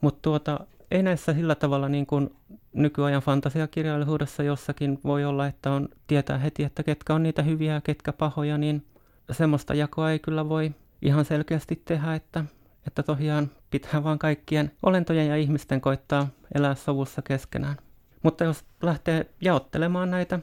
[0.00, 2.30] Mutta tuota, ei näissä sillä tavalla niin kuin
[2.72, 7.80] nykyajan fantasiakirjallisuudessa jossakin voi olla, että on tietää heti, että ketkä on niitä hyviä ja
[7.80, 8.84] ketkä pahoja, niin
[9.32, 12.44] semmoista jakoa ei kyllä voi ihan selkeästi tehdä, että,
[12.86, 17.76] että tosiaan pitää vaan kaikkien olentojen ja ihmisten koittaa elää sovussa keskenään.
[18.22, 20.38] Mutta jos lähtee jaottelemaan näitä,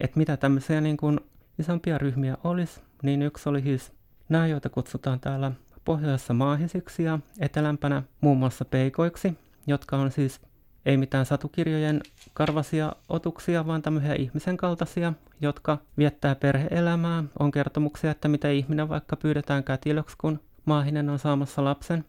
[0.00, 1.20] että mitä tämmöisiä niin kuin
[1.58, 3.92] isompia ryhmiä olisi, niin yksi oli siis
[4.28, 5.52] nämä, joita kutsutaan täällä
[5.84, 10.40] pohjoisessa maahisiksi ja etelämpänä muun muassa peikoiksi, jotka on siis
[10.86, 12.00] ei mitään satukirjojen
[12.34, 17.24] karvasia otuksia, vaan tämmöisiä ihmisen kaltaisia, jotka viettää perheelämää.
[17.38, 22.04] On kertomuksia, että mitä ihminen vaikka pyydetään kätilöksi, kun maahinen on saamassa lapsen.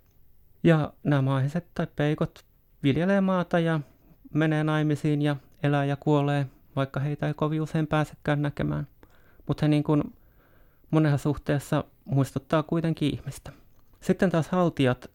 [0.63, 2.45] Ja nämä maahiset tai peikot
[2.83, 3.79] viljelee maata ja
[4.33, 8.87] menee naimisiin ja elää ja kuolee, vaikka heitä ei kovin usein pääsekään näkemään.
[9.47, 10.13] Mutta he niin kuin
[10.91, 13.51] monessa suhteessa muistuttaa kuitenkin ihmistä.
[14.01, 15.11] Sitten taas haltijat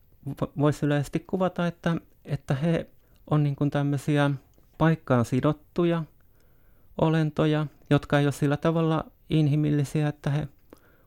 [0.59, 2.87] voisi yleisesti kuvata, että, että he
[3.31, 4.31] on niin kuin tämmöisiä
[4.79, 6.05] paikkaan sidottuja
[7.01, 10.49] olentoja, jotka ei ole sillä tavalla inhimillisiä, että he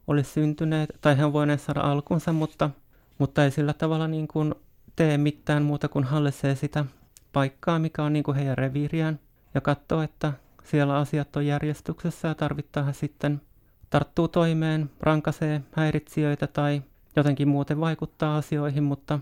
[0.08, 2.70] olisi syntyneet, tai he on voineet saada alkunsa, mutta,
[3.18, 4.56] mutta ei sillä tavalla niin kuin
[4.96, 6.86] tee mitään muuta kuin hallitsee sitä
[7.34, 9.20] paikkaa, mikä on niin kuin heidän reviiriään,
[9.54, 10.34] ja katsoo, että
[10.64, 13.42] siellä asiat on järjestyksessä ja tarvittaessa sitten
[13.90, 16.82] tarttuu toimeen, rankasee häiritsijöitä tai
[17.16, 19.20] jotenkin muuten vaikuttaa asioihin, mutta,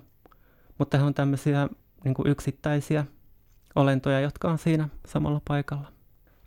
[0.77, 1.69] mutta he on tämmöisiä
[2.03, 3.05] niin kuin yksittäisiä
[3.75, 5.87] olentoja, jotka on siinä samalla paikalla.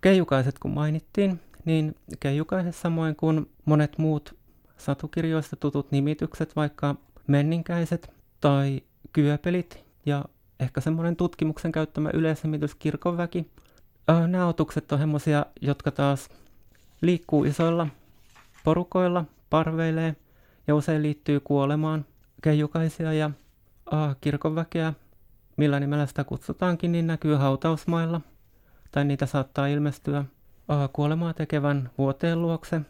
[0.00, 4.36] Keijukaiset kun mainittiin, niin keijukaiset samoin kuin monet muut
[4.76, 6.94] satukirjoista tutut nimitykset, vaikka
[7.26, 10.24] menninkäiset tai kyöpelit ja
[10.60, 13.50] ehkä semmoinen tutkimuksen käyttämä yleisnimitys kirkonväki.
[14.28, 16.28] Nämä otukset on semmoisia, jotka taas
[17.00, 17.86] liikkuu isoilla
[18.64, 20.16] porukoilla, parveilee
[20.66, 22.04] ja usein liittyy kuolemaan.
[22.42, 23.30] keijukaisia ja
[24.20, 24.92] kirkonväkeä,
[25.56, 28.20] millä nimellä sitä kutsutaankin, niin näkyy hautausmailla,
[28.90, 30.24] tai niitä saattaa ilmestyä
[30.92, 32.80] kuolemaa tekevän vuoteen luokse,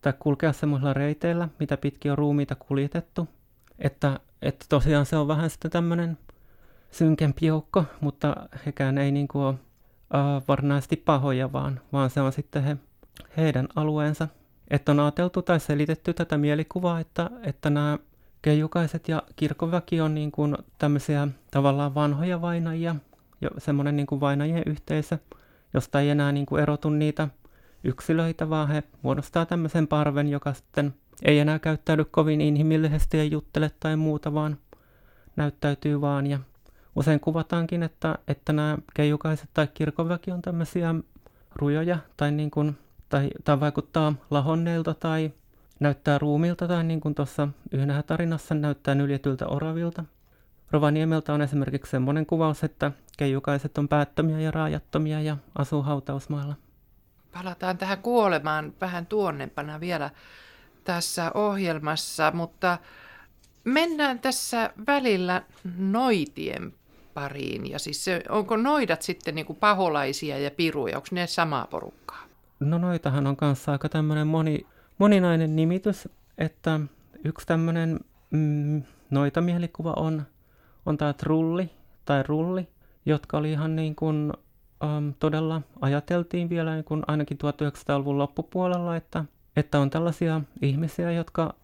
[0.00, 3.28] tai kulkea semmoisilla reiteillä, mitä pitkin on ruumiita kuljetettu.
[3.78, 6.18] Että, että tosiaan se on vähän sitten tämmöinen
[6.90, 9.54] synkempi joukko, mutta hekään ei niin kuin ole
[10.48, 12.76] varsinaisesti pahoja, vaan, vaan se on sitten he,
[13.36, 14.28] heidän alueensa.
[14.70, 17.98] Että on ajateltu tai selitetty tätä mielikuvaa, että, että nämä
[18.42, 22.94] keijukaiset ja kirkonväki on niin kuin tämmöisiä tavallaan vanhoja vainajia,
[23.40, 25.18] jo semmoinen niin kuin vainajien yhteisö,
[25.74, 27.28] josta ei enää niin kuin erotu niitä
[27.84, 33.70] yksilöitä, vaan he muodostaa tämmöisen parven, joka sitten ei enää käyttäydy kovin inhimillisesti ja juttele
[33.80, 34.58] tai muuta, vaan
[35.36, 36.26] näyttäytyy vaan.
[36.26, 36.38] Ja
[36.96, 40.94] usein kuvataankin, että, että nämä keijukaiset tai kirkonväki on tämmöisiä
[41.56, 45.32] rujoja tai, niin kuin, tai, tai vaikuttaa lahonneilta tai
[45.80, 50.04] näyttää ruumilta tai niin kuin tuossa yhdessä tarinassa näyttää nyljetyltä oravilta.
[50.70, 56.54] Rovaniemeltä on esimerkiksi semmoinen kuvaus, että keijukaiset on päättömiä ja raajattomia ja asuu hautausmaalla.
[57.32, 60.10] Palataan tähän kuolemaan vähän tuonnempana vielä
[60.84, 62.78] tässä ohjelmassa, mutta
[63.64, 65.42] mennään tässä välillä
[65.76, 66.72] noitien
[67.14, 67.70] pariin.
[67.70, 72.22] Ja siis se, onko noidat sitten niin kuin paholaisia ja piruja, onko ne samaa porukkaa?
[72.60, 74.66] No noitahan on kanssa aika tämmöinen moni,
[74.98, 76.08] moninainen nimitys,
[76.38, 76.80] että
[77.24, 80.22] yksi tämmöinen mm, noita mielikuva on,
[80.86, 81.70] on tämä trulli
[82.04, 82.68] tai rulli,
[83.06, 84.32] jotka oli ihan niin kuin
[84.84, 89.24] um, todella ajateltiin vielä niin kuin ainakin 1900-luvun loppupuolella, että,
[89.56, 91.54] että on tällaisia ihmisiä, jotka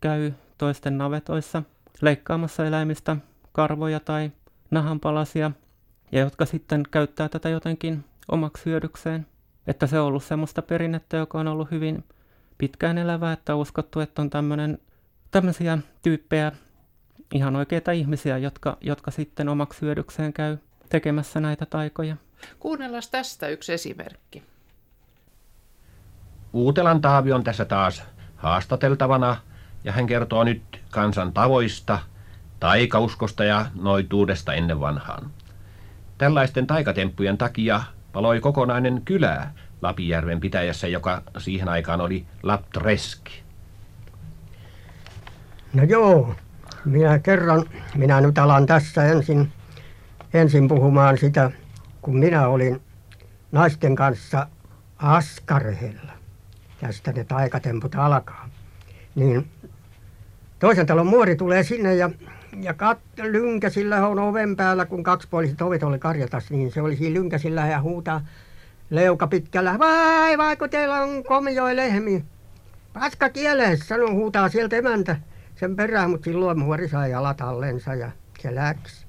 [0.00, 1.62] käy toisten navetoissa
[2.00, 3.16] leikkaamassa eläimistä
[3.52, 4.32] karvoja tai
[4.70, 5.50] nahanpalasia,
[6.12, 9.26] ja jotka sitten käyttää tätä jotenkin omaksi hyödykseen.
[9.66, 12.04] Että se on ollut semmoista perinnettä, joka on ollut hyvin
[12.58, 14.78] pitkään elävää, että on uskottu, että on tämmöinen,
[15.30, 16.52] tämmöisiä tyyppejä,
[17.34, 20.56] ihan oikeita ihmisiä, jotka, jotka sitten omaksi hyödykseen käy
[20.88, 22.16] tekemässä näitä taikoja.
[22.58, 24.42] Kuunnellaan tästä yksi esimerkki.
[26.52, 28.02] Uutelan Taavi on tässä taas
[28.36, 29.36] haastateltavana
[29.84, 31.98] ja hän kertoo nyt kansan tavoista,
[32.60, 35.30] taikauskosta ja noituudesta ennen vanhaan.
[36.18, 39.50] Tällaisten taikatemppujen takia paloi kokonainen kylä
[39.82, 43.42] Lapijärven pitäjässä, joka siihen aikaan oli Laptreski.
[45.74, 46.34] No joo,
[46.84, 49.52] minä kerran, minä nyt alan tässä ensin,
[50.34, 51.50] ensin puhumaan sitä,
[52.02, 52.82] kun minä olin
[53.52, 54.46] naisten kanssa
[54.98, 56.12] Askarhella.
[56.80, 58.48] Tästä ne taikatemput alkaa.
[59.14, 59.50] Niin
[60.58, 62.10] toisen talon muori tulee sinne ja,
[62.60, 67.14] ja kat, lynkäsillä on oven päällä, kun kaksipuoliset ovet oli karjatas, niin se oli siinä
[67.14, 68.20] lynkäsillä ja huutaa
[68.90, 69.78] leuka pitkällä.
[69.78, 72.24] Vai, vai kun teillä on komioi lehmi.
[72.92, 75.16] Paska kieleen, sanoo huutaa sieltä emäntä
[75.54, 79.06] sen perään, mutta silloin muori sai jalat allensa ja se läks.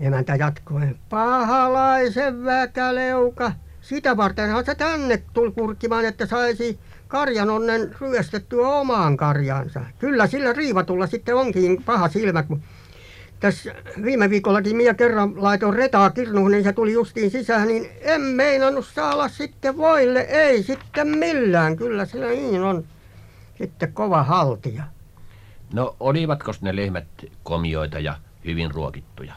[0.00, 3.52] Emäntä jatkoi, pahalaisen väkäleuka.
[3.80, 6.78] Sitä vartenhan se tänne tuli kurkkimaan, että saisi
[7.08, 9.80] karjan onnen ryöstettyä omaan karjansa.
[9.98, 12.62] Kyllä sillä riivatulla sitten onkin paha silmä, kun
[13.44, 18.20] tässä viime viikollakin minä kerran laitoin retaa kirnuun, niin se tuli justiin sisään, niin en
[18.20, 21.76] meinannut saada sitten voille, ei sitten millään.
[21.76, 22.84] Kyllä sillä niin on
[23.58, 24.84] sitten kova haltia.
[25.72, 27.04] No olivatko ne lehmät
[27.42, 29.34] komioita ja hyvin ruokittuja?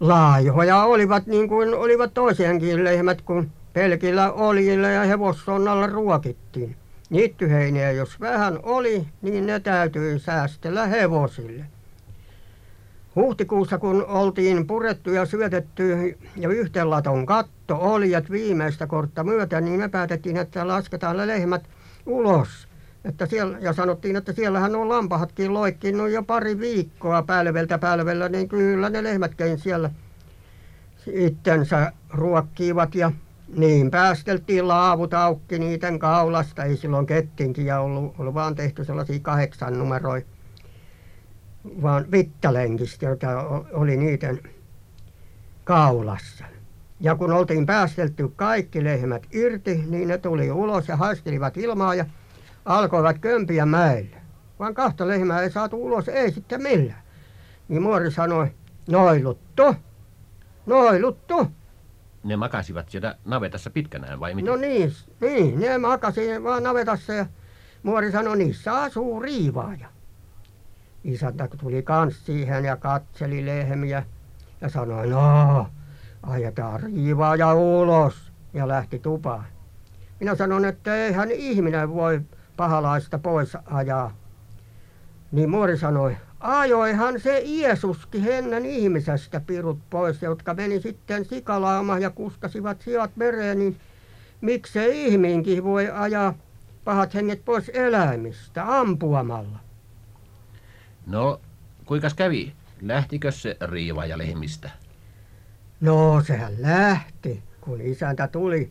[0.00, 6.76] Laajoja olivat niin kuin olivat toisienkin lehmät, kun pelkillä oljilla ja hevossonnalla ruokittiin.
[7.10, 11.73] Niittyheiniä jos vähän oli, niin ne täytyi säästellä hevosille.
[13.16, 19.80] Huhtikuussa kun oltiin purettu ja syötetty ja yhteen laton katto oljet viimeistä kortta myöten, niin
[19.80, 21.68] me päätettiin, että lasketaan ne lehmät
[22.06, 22.68] ulos.
[23.04, 28.48] Että siellä, ja sanottiin, että siellähän on lampahatkin loikkinut jo pari viikkoa pälveltä pälvellä, niin
[28.48, 29.90] kyllä ne lehmätkin siellä
[31.12, 33.12] itsensä ruokkivat ja
[33.56, 36.64] niin päästeltiin laavut auki niiden kaulasta.
[36.64, 40.22] Ei silloin kettinkiä ollut, ollut vaan tehty sellaisia kahdeksan numeroja
[41.82, 43.28] vaan vittalenkistä, jota
[43.72, 44.40] oli niiden
[45.64, 46.44] kaulassa.
[47.00, 52.04] Ja kun oltiin päästelty kaikki lehmät irti, niin ne tuli ulos ja haistelivat ilmaa ja
[52.64, 54.16] alkoivat kömpiä mäelle.
[54.58, 57.02] Vaan kahta lehmää ei saatu ulos, ei sitten millään.
[57.68, 58.52] Niin muori sanoi,
[58.88, 59.74] noiluttu,
[60.66, 61.46] noiluttu.
[62.24, 64.50] Ne makasivat siellä navetassa pitkänään vai mitä?
[64.50, 67.26] No niin, niin, ne makasi vaan navetassa ja
[67.82, 69.93] muori sanoi, niissä asuu riivaaja
[71.04, 74.02] isäntä tuli kans siihen ja katseli lehmiä
[74.60, 75.66] ja sanoi no
[76.22, 79.44] ajetaan riivaaja ulos ja lähti tupaan
[80.20, 82.20] minä sanoin että eihän ihminen voi
[82.56, 84.16] pahalaista pois ajaa
[85.32, 92.10] niin muori sanoi ajoihan se Jeesuskin ennen ihmisestä pirut pois, jotka meni sitten sikalaamaan ja
[92.10, 93.76] kuskasivat siat mereen, niin
[94.40, 96.34] miksei ihminkin voi ajaa
[96.84, 99.63] pahat henget pois eläimistä ampuamalla.
[101.06, 101.40] No,
[101.84, 102.52] kuinka kävi?
[102.82, 104.70] Lähtikö se riivaaja lehmistä?
[105.80, 108.70] No sehän lähti, kun isäntä tuli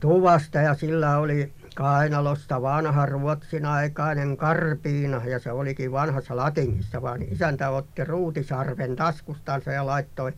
[0.00, 7.70] tuvasta ja sillä oli kainalosta vanha ruotsinaikainen karpiina ja se olikin vanhassa latingissa, vaan isäntä
[7.70, 10.32] otti ruutisarven taskustansa ja laittoi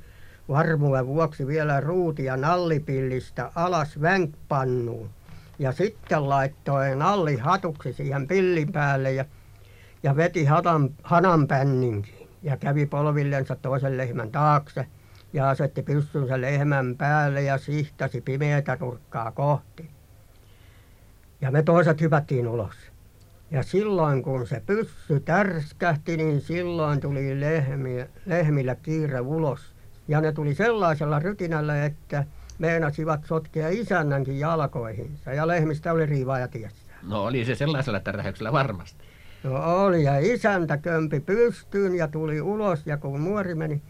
[0.49, 5.11] varmuuden vuoksi vielä ruutia nallipillistä alas vänkpannuun.
[5.59, 9.25] Ja sitten laittoi nallihatuksi siihen pillin päälle ja,
[10.03, 14.87] ja veti hatan, hananpänninkin ja kävi polvillensa toisen lehmän taakse
[15.33, 19.91] ja asetti pyssynsä lehmän päälle ja sihtasi pimeätä nurkkaa kohti.
[21.41, 22.75] Ja me toiset hypättiin ulos.
[23.51, 29.75] Ja silloin kun se pyssy tärskähti, niin silloin tuli lehmiä, lehmillä kiire ulos.
[30.09, 32.25] Ja ne tuli sellaisella rytinällä, että
[32.59, 35.33] meinasivat sotkea isännänkin jalkoihinsa.
[35.33, 36.87] Ja lehmistä oli riivaaja tiessä.
[37.03, 39.05] No oli se sellaisella tärähyksellä varmasti.
[39.45, 43.83] No oli ja isäntä kömpi pystyyn ja tuli ulos ja kun muori meni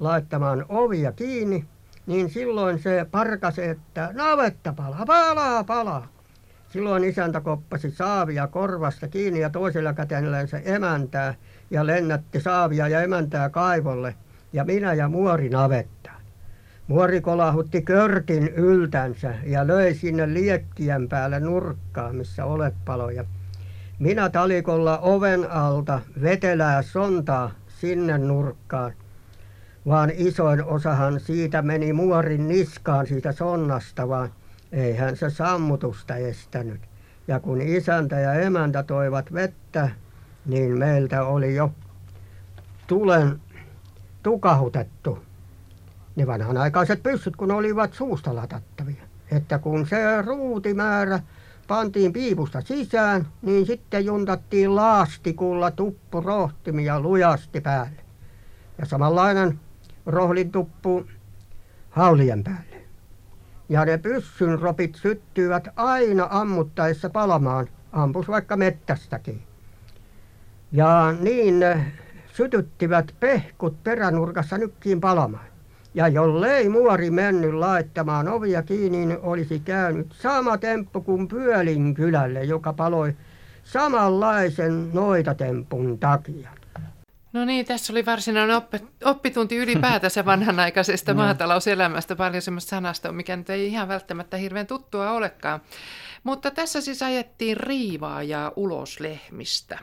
[0.00, 1.64] laittamaan ovia kiinni,
[2.06, 6.08] niin silloin se parkasi, että navetta palaa, palaa, palaa.
[6.68, 11.34] Silloin isäntä koppasi saavia korvasta kiinni ja toisella kätellä se emäntää
[11.70, 14.14] ja lennätti saavia ja emäntää kaivolle
[14.52, 16.20] ja minä ja muori navettaan.
[16.86, 23.24] Muori kolahutti körtin yltänsä ja löi sinne liekkien päälle nurkkaan, missä olet paloja.
[24.00, 28.92] Minä talikolla oven alta vetelää sontaa sinne nurkkaan,
[29.86, 34.32] vaan isoin osahan siitä meni muorin niskaan siitä sonnasta, vaan
[34.72, 36.80] eihän se sammutusta estänyt.
[37.28, 39.90] Ja kun isäntä ja emäntä toivat vettä,
[40.46, 41.72] niin meiltä oli jo
[42.86, 43.40] tulen
[44.22, 45.18] tukahutettu
[46.16, 49.02] ne vanhanaikaiset pyssyt, kun olivat suusta latattavia.
[49.32, 51.20] Että kun se ruutimäärä
[51.70, 58.04] pantiin piipusta sisään, niin sitten juntattiin laastikulla tuppu rohtimia lujasti päälle.
[58.78, 59.60] Ja samanlainen
[60.06, 61.04] rohlin tuppu
[61.90, 62.82] haulien päälle.
[63.68, 69.42] Ja ne pyssyn ropit syttyivät aina ammuttaessa palamaan, ampus vaikka mettästäkin.
[70.72, 71.92] Ja niin ne
[72.32, 75.49] sytyttivät pehkut peränurkassa nykkiin palamaan.
[75.94, 82.44] Ja jollei muori mennyt laittamaan ovia kiinni, niin olisi käynyt sama temppu kuin Pyölin kylälle,
[82.44, 83.14] joka paloi
[83.64, 86.50] samanlaisen noitatempun takia.
[87.32, 93.50] No niin, tässä oli varsinainen oppi, oppitunti ylipäätänsä vanhanaikaisesta maatalouselämästä, paljon semmoista sanasta, mikä nyt
[93.50, 95.60] ei ihan välttämättä hirveän tuttua olekaan.
[96.24, 99.78] Mutta tässä siis ajettiin riivaa ja ulos lehmistä.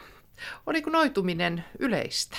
[0.65, 2.37] Oliko noituminen yleistä?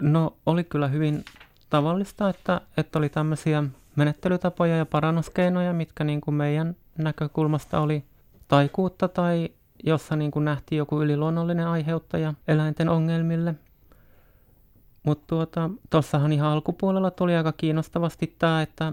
[0.00, 1.24] No oli kyllä hyvin
[1.70, 3.64] tavallista, että, että oli tämmöisiä
[3.96, 8.04] menettelytapoja ja parannuskeinoja, mitkä niin kuin meidän näkökulmasta oli
[8.48, 9.48] taikuutta tai
[9.84, 13.54] jossa niin kuin nähtiin joku yliluonnollinen aiheuttaja eläinten ongelmille.
[15.02, 18.92] Mutta tuota, tuossahan ihan alkupuolella tuli aika kiinnostavasti tämä, että,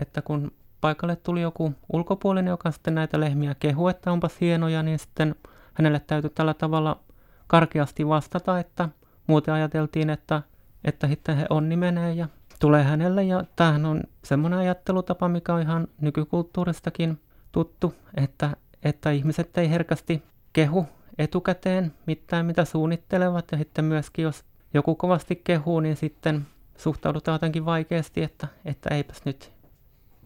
[0.00, 4.98] että kun paikalle tuli joku ulkopuolinen, joka sitten näitä lehmiä kehu, että onpas hienoja, niin
[4.98, 5.34] sitten
[5.74, 7.00] hänelle täytyy tällä tavalla
[7.46, 8.88] karkeasti vastata, että
[9.26, 10.42] muuten ajateltiin, että
[10.84, 13.24] että sitten he onni menee ja tulee hänelle.
[13.24, 17.20] Ja tämähän on semmoinen ajattelutapa, mikä on ihan nykykulttuuristakin
[17.52, 20.86] tuttu, että, että ihmiset ei herkästi kehu
[21.18, 23.52] etukäteen mitään, mitä suunnittelevat.
[23.52, 29.24] Ja sitten myöskin, jos joku kovasti kehuu, niin sitten suhtaudutaan jotenkin vaikeasti, että, että eipäs
[29.24, 29.52] nyt,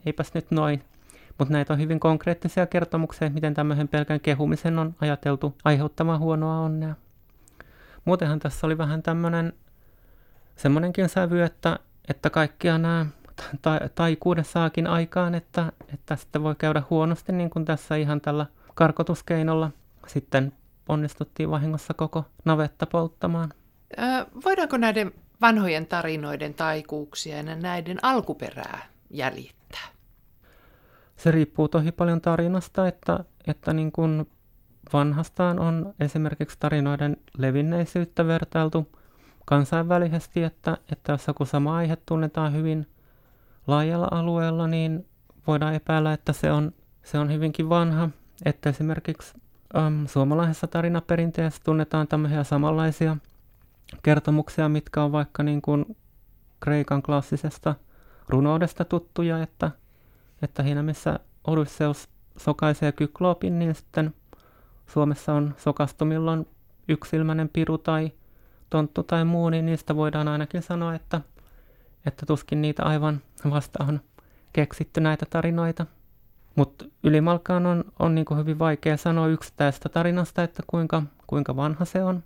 [0.06, 0.84] eipäs nyt noin.
[1.38, 6.94] Mutta näitä on hyvin konkreettisia kertomuksia, miten tämmöisen pelkän kehumisen on ajateltu aiheuttamaan huonoa onnea.
[8.04, 9.52] Muutenhan tässä oli vähän tämmöinen
[10.56, 13.06] semmoinenkin sävy, että, että kaikkia nämä
[13.62, 19.70] ta- taikuudessaakin aikaan, että, että sitten voi käydä huonosti, niin kuin tässä ihan tällä karkotuskeinolla
[20.06, 20.52] sitten
[20.88, 23.52] onnistuttiin vahingossa koko navetta polttamaan.
[23.98, 29.88] Ö, voidaanko näiden vanhojen tarinoiden taikuuksia ja näiden alkuperää jäljittää?
[31.16, 34.30] Se riippuu tosi paljon tarinasta, että, että niin kuin
[34.92, 38.88] vanhastaan on esimerkiksi tarinoiden levinneisyyttä vertailtu–
[39.45, 42.86] kansainvälisesti, että, että jos joku sama aihe tunnetaan hyvin
[43.66, 45.07] laajalla alueella, niin
[45.47, 46.72] voidaan epäillä, että se on,
[47.03, 48.09] se on hyvinkin vanha.
[48.45, 49.34] Että esimerkiksi
[49.76, 53.16] äm, suomalaisessa tarinaperinteessä tunnetaan tämmöisiä samanlaisia
[54.03, 55.97] kertomuksia, mitkä on vaikka niin kuin
[56.61, 57.74] Kreikan klassisesta
[58.28, 59.70] runoudesta tuttuja, että,
[60.43, 64.14] että siinä missä Odysseus sokaisee Kykloopin, niin sitten
[64.86, 66.47] Suomessa on sokastumillaan
[66.88, 68.12] yksilmäinen piru tai
[68.73, 71.20] tonttu tai muu, niin niistä voidaan ainakin sanoa, että,
[72.07, 73.20] että tuskin niitä aivan
[73.51, 74.01] vasta on
[74.53, 75.87] keksitty näitä tarinoita.
[76.55, 82.05] Mutta ylimalkaan on, on niin hyvin vaikea sanoa yksittäistä tarinasta, että kuinka, kuinka vanha se
[82.05, 82.23] on.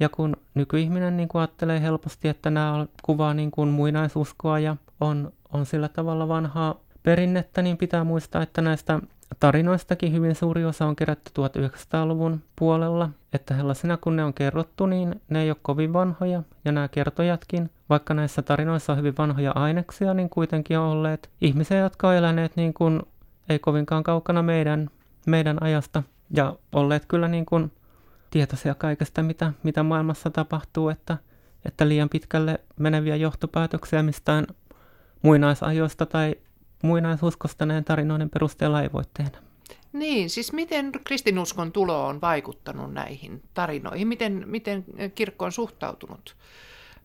[0.00, 5.32] Ja kun nykyihminen niin kuin ajattelee helposti, että nämä kuvaa niin kuin muinaisuskoa ja on,
[5.52, 9.00] on sillä tavalla vanhaa perinnettä, niin pitää muistaa, että näistä
[9.40, 15.20] tarinoistakin hyvin suuri osa on kerätty 1900-luvun puolella, että sellaisena kun ne on kerrottu, niin
[15.28, 20.14] ne ei ole kovin vanhoja, ja nämä kertojatkin, vaikka näissä tarinoissa on hyvin vanhoja aineksia,
[20.14, 23.02] niin kuitenkin on olleet ihmisiä, jotka on eläneet niin kuin
[23.48, 24.90] ei kovinkaan kaukana meidän,
[25.26, 27.72] meidän ajasta, ja olleet kyllä niin kuin
[28.30, 31.16] tietoisia kaikesta, mitä, mitä maailmassa tapahtuu, että,
[31.64, 34.46] että liian pitkälle meneviä johtopäätöksiä mistään
[35.22, 36.34] muinaisajoista tai
[36.82, 39.51] muinaisuskosta näiden tarinoiden perusteella ei voi tehdä.
[39.92, 44.08] Niin, siis miten kristinuskon tulo on vaikuttanut näihin tarinoihin?
[44.08, 44.84] Miten, miten
[45.14, 46.36] kirkko on suhtautunut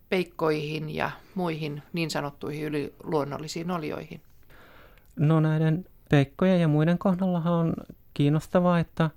[0.09, 4.21] peikkoihin ja muihin niin sanottuihin yliluonnollisiin olioihin?
[5.15, 7.73] No näiden peikkojen ja muiden kohdallahan on
[8.13, 9.09] kiinnostavaa, että,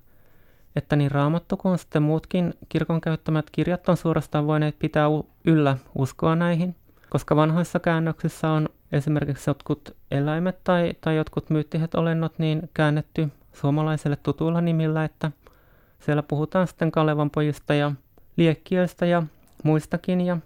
[0.75, 5.07] että niin raamattu kuin sitten muutkin kirkon käyttämät kirjat on suorastaan voineet pitää
[5.45, 6.75] yllä uskoa näihin,
[7.09, 14.15] koska vanhoissa käännöksissä on esimerkiksi jotkut eläimet tai, tai jotkut myyttiset olennot niin käännetty suomalaiselle
[14.15, 15.31] tutuilla nimillä, että
[15.99, 17.91] siellä puhutaan sitten Kalevan pojista ja
[18.37, 19.23] liekkiöistä ja
[19.63, 20.21] muistakin.
[20.21, 20.37] Ja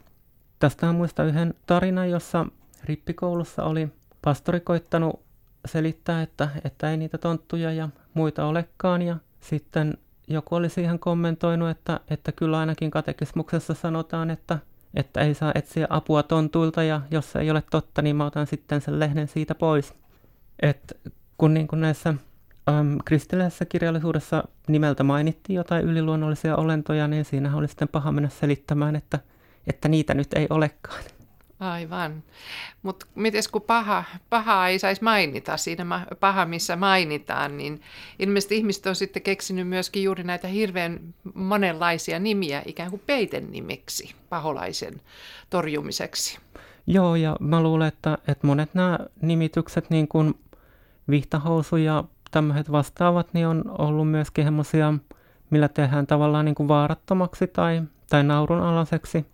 [0.60, 2.46] tästä muista yhden tarinan, jossa
[2.84, 3.90] rippikoulussa oli
[4.22, 5.22] pastori koittanut
[5.66, 9.02] selittää, että, että ei niitä tonttuja ja muita olekaan.
[9.02, 9.98] Ja sitten
[10.28, 14.60] joku oli siihen kommentoinut, että, että kyllä ainakin katekismuksessa sanotaan, että
[14.96, 18.48] että ei saa etsiä apua tontuilta ja jos se ei ole totta, niin mä otan
[18.48, 19.94] sitten sen lehden siitä pois.
[20.62, 20.98] Et
[21.38, 22.14] kun niin kuin näissä
[22.70, 28.96] äm, kristillisessä kirjallisuudessa nimeltä mainittiin jotain yliluonnollisia olentoja, niin siinä oli sitten paha mennä selittämään,
[28.96, 29.20] että,
[29.68, 31.04] että niitä nyt ei olekaan.
[31.60, 32.24] Aivan.
[32.84, 37.82] Mutta miten kun paha, paha ei saisi mainita, siinä paha missä mainitaan, niin
[38.20, 41.00] ilmeisesti ihmiset on sitten keksinyt myöskin juuri näitä hirveän
[41.34, 45.02] monenlaisia nimiä ikään kuin peiten nimeksi paholaisen
[45.50, 46.40] torjumiseksi.
[46.88, 50.34] Joo, ja mä luulen, että, että monet nämä nimitykset, niin kuin
[51.10, 52.04] vihtahousu ja
[52.36, 54.94] tämmöiset vastaavat, niin on ollut myöskin semmoisia,
[55.50, 59.26] millä tehdään tavallaan niin kuin vaarattomaksi tai, tai naurunalaiseksi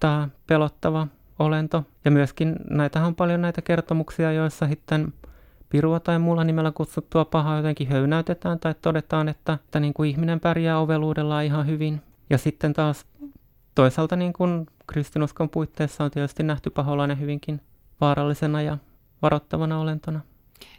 [0.00, 1.06] tämä pelottava
[1.38, 1.84] olento.
[2.04, 5.12] Ja myöskin näitä on paljon näitä kertomuksia, joissa sitten
[5.68, 10.40] pirua tai muulla nimellä kutsuttua pahaa jotenkin höynäytetään tai todetaan, että, että niin kuin ihminen
[10.40, 12.02] pärjää oveluudella ihan hyvin.
[12.30, 13.06] Ja sitten taas
[13.74, 17.60] toisaalta niin kuin kristinuskon puitteissa on tietysti nähty paholainen hyvinkin
[18.00, 18.78] vaarallisena ja
[19.22, 20.20] varoittavana olentona.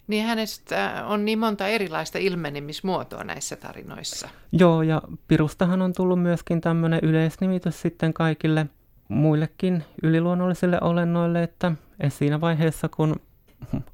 [0.08, 4.30] Niin hänestä on niin monta erilaista ilmenemismuotoa näissä tarinoissa.
[4.52, 8.66] Joo, ja Pirustahan on tullut myöskin tämmöinen yleisnimitys sitten kaikille
[9.08, 11.72] muillekin yliluonnollisille olennoille, että
[12.10, 13.16] siinä vaiheessa, kun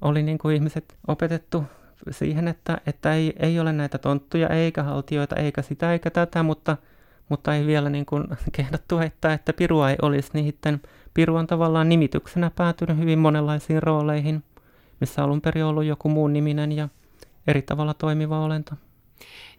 [0.01, 1.63] oli niin kuin ihmiset opetettu
[2.11, 6.77] siihen, että, että ei, ei ole näitä tonttuja eikä haltioita eikä sitä eikä tätä, mutta,
[7.29, 10.81] mutta ei vielä niin kuin kehdattu että, että pirua ei olisi, niin sitten
[11.13, 14.43] piru on tavallaan nimityksenä päätynyt hyvin monenlaisiin rooleihin,
[15.01, 16.89] missä alun perin ollut joku muun niminen ja
[17.47, 18.75] eri tavalla toimiva olento.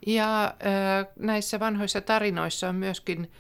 [0.07, 3.31] Ja äh, näissä vanhoissa tarinoissa on myöskin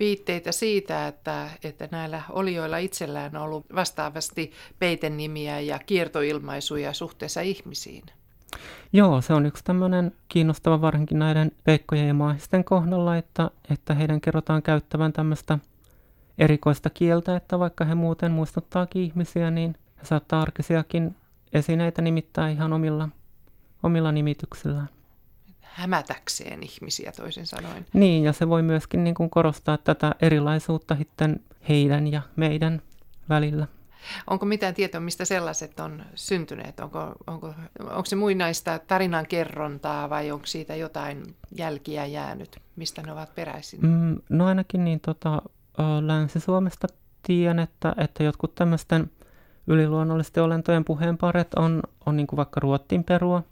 [0.00, 8.04] viitteitä siitä, että, että näillä olioilla itsellään on ollut vastaavasti peitenimiä ja kiertoilmaisuja suhteessa ihmisiin.
[8.92, 14.20] Joo, se on yksi tämmöinen kiinnostava varsinkin näiden peikkojen ja maahisten kohdalla, että, että heidän
[14.20, 15.58] kerrotaan käyttävän tämmöistä
[16.38, 21.16] erikoista kieltä, että vaikka he muuten muistuttaakin ihmisiä, niin he saattaa arkisiakin
[21.52, 23.08] esineitä nimittää ihan omilla,
[23.82, 24.88] omilla nimityksillään
[25.70, 27.86] hämätäkseen ihmisiä toisin sanoen.
[27.92, 32.82] Niin, ja se voi myöskin niin kuin korostaa tätä erilaisuutta sitten heidän ja meidän
[33.28, 33.66] välillä.
[34.26, 36.80] Onko mitään tietoa, mistä sellaiset on syntyneet?
[36.80, 42.58] Onko, onko, onko se muinaista tarinan kerrontaa vai onko siitä jotain jälkiä jäänyt?
[42.76, 43.80] Mistä ne ovat peräisin?
[43.82, 45.42] Mm, no ainakin niin tota,
[46.00, 46.86] Länsi-Suomesta
[47.22, 49.10] tiedän, että, että jotkut tämmöisten
[49.70, 53.42] yliluonnollisten olentojen puheenparet on, on niin kuin vaikka ruottinperua,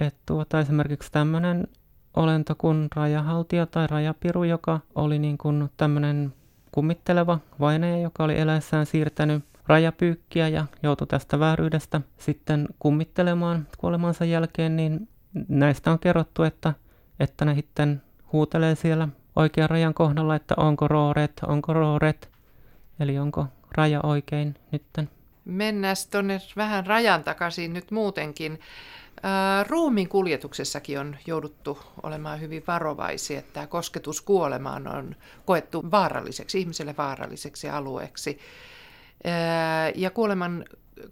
[0.00, 1.68] että tuota, esimerkiksi tämmöinen
[2.16, 6.32] olento kuin rajahaltija tai rajapiru, joka oli niin kuin tämmöinen
[6.72, 14.76] kummitteleva vainaja, joka oli eläessään siirtänyt rajapyykkiä ja joutui tästä vääryydestä sitten kummittelemaan kuolemansa jälkeen,
[14.76, 15.08] niin
[15.48, 16.74] näistä on kerrottu, että,
[17.20, 18.02] että ne sitten
[18.32, 22.30] huutelee siellä oikean rajan kohdalla, että onko rooret, onko rooret,
[23.00, 25.15] eli onko raja oikein nytten.
[25.46, 28.60] Mennään tuonne vähän rajan takaisin nyt muutenkin
[29.68, 36.94] Ruumin kuljetuksessakin on jouduttu olemaan hyvin varovaisia, että tämä kosketus kuolemaan on koettu vaaralliseksi, ihmiselle
[36.98, 38.38] vaaralliseksi alueeksi.
[39.94, 40.64] Ja kuoleman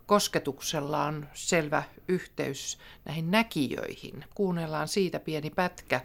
[0.06, 4.24] kosketuksella on selvä yhteys näihin näkijöihin.
[4.34, 6.00] Kuunnellaan siitä pieni pätkä.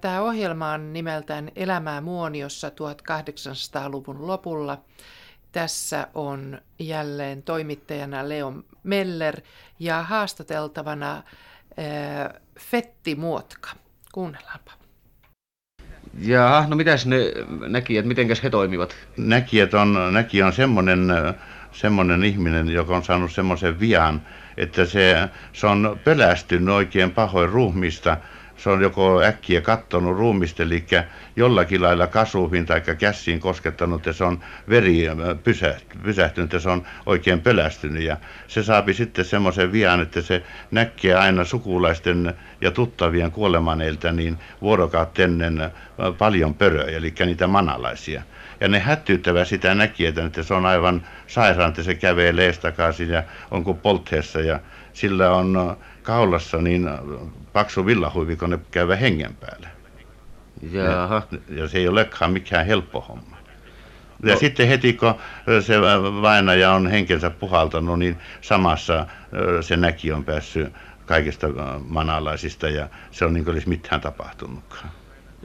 [0.00, 4.78] Tämä ohjelma on nimeltään Elämää Muoniossa 1800-luvun lopulla.
[5.52, 9.40] Tässä on jälleen toimittajana Leo Meller
[9.78, 11.22] ja haastateltavana
[12.60, 13.70] Fetti Muotka.
[14.12, 14.72] Kuunnellaanpa.
[16.18, 17.16] Ja no mitäs ne
[17.68, 18.96] näkijät, mitenkäs he toimivat?
[19.16, 21.08] Näkijät on, näkijä on semmoinen
[21.72, 24.22] semmoinen ihminen, joka on saanut semmoisen vian,
[24.56, 28.16] että se, se on pelästynyt oikein pahoin ruumiista.
[28.58, 30.84] Se on joko äkkiä kattonut ruumista, eli
[31.36, 35.06] jollakin lailla kasuuhin tai käsiin koskettanut, ja se on veri
[36.02, 38.02] pysähtynyt, ja se on oikein pelästynyt.
[38.02, 38.16] Ja
[38.48, 45.22] se saapi sitten semmoisen vian, että se näkee aina sukulaisten ja tuttavien kuolemaneilta niin vuorokautta
[45.22, 45.70] ennen
[46.18, 48.22] paljon pöröjä, eli niitä manalaisia.
[48.60, 53.22] Ja ne hättyyttävä sitä näkijätä, että se on aivan sairaan, että se kävelee takaisin ja
[53.50, 54.60] onko poltheessa ja
[54.92, 55.76] sillä on
[56.08, 56.90] kaulassa niin
[57.52, 59.68] paksu villahuivi, kun ne käyvä hengen päälle.
[60.72, 63.36] Ja, ja se ei olekaan mikään helppo homma.
[64.22, 64.40] Ja no.
[64.40, 65.14] sitten heti kun
[65.60, 65.80] se
[66.22, 69.06] vainaja on henkensä puhaltanut, niin samassa
[69.60, 70.72] se näki on päässyt
[71.06, 71.48] kaikista
[71.88, 74.90] manalaisista ja se on niin kuin olisi mitään tapahtunutkaan.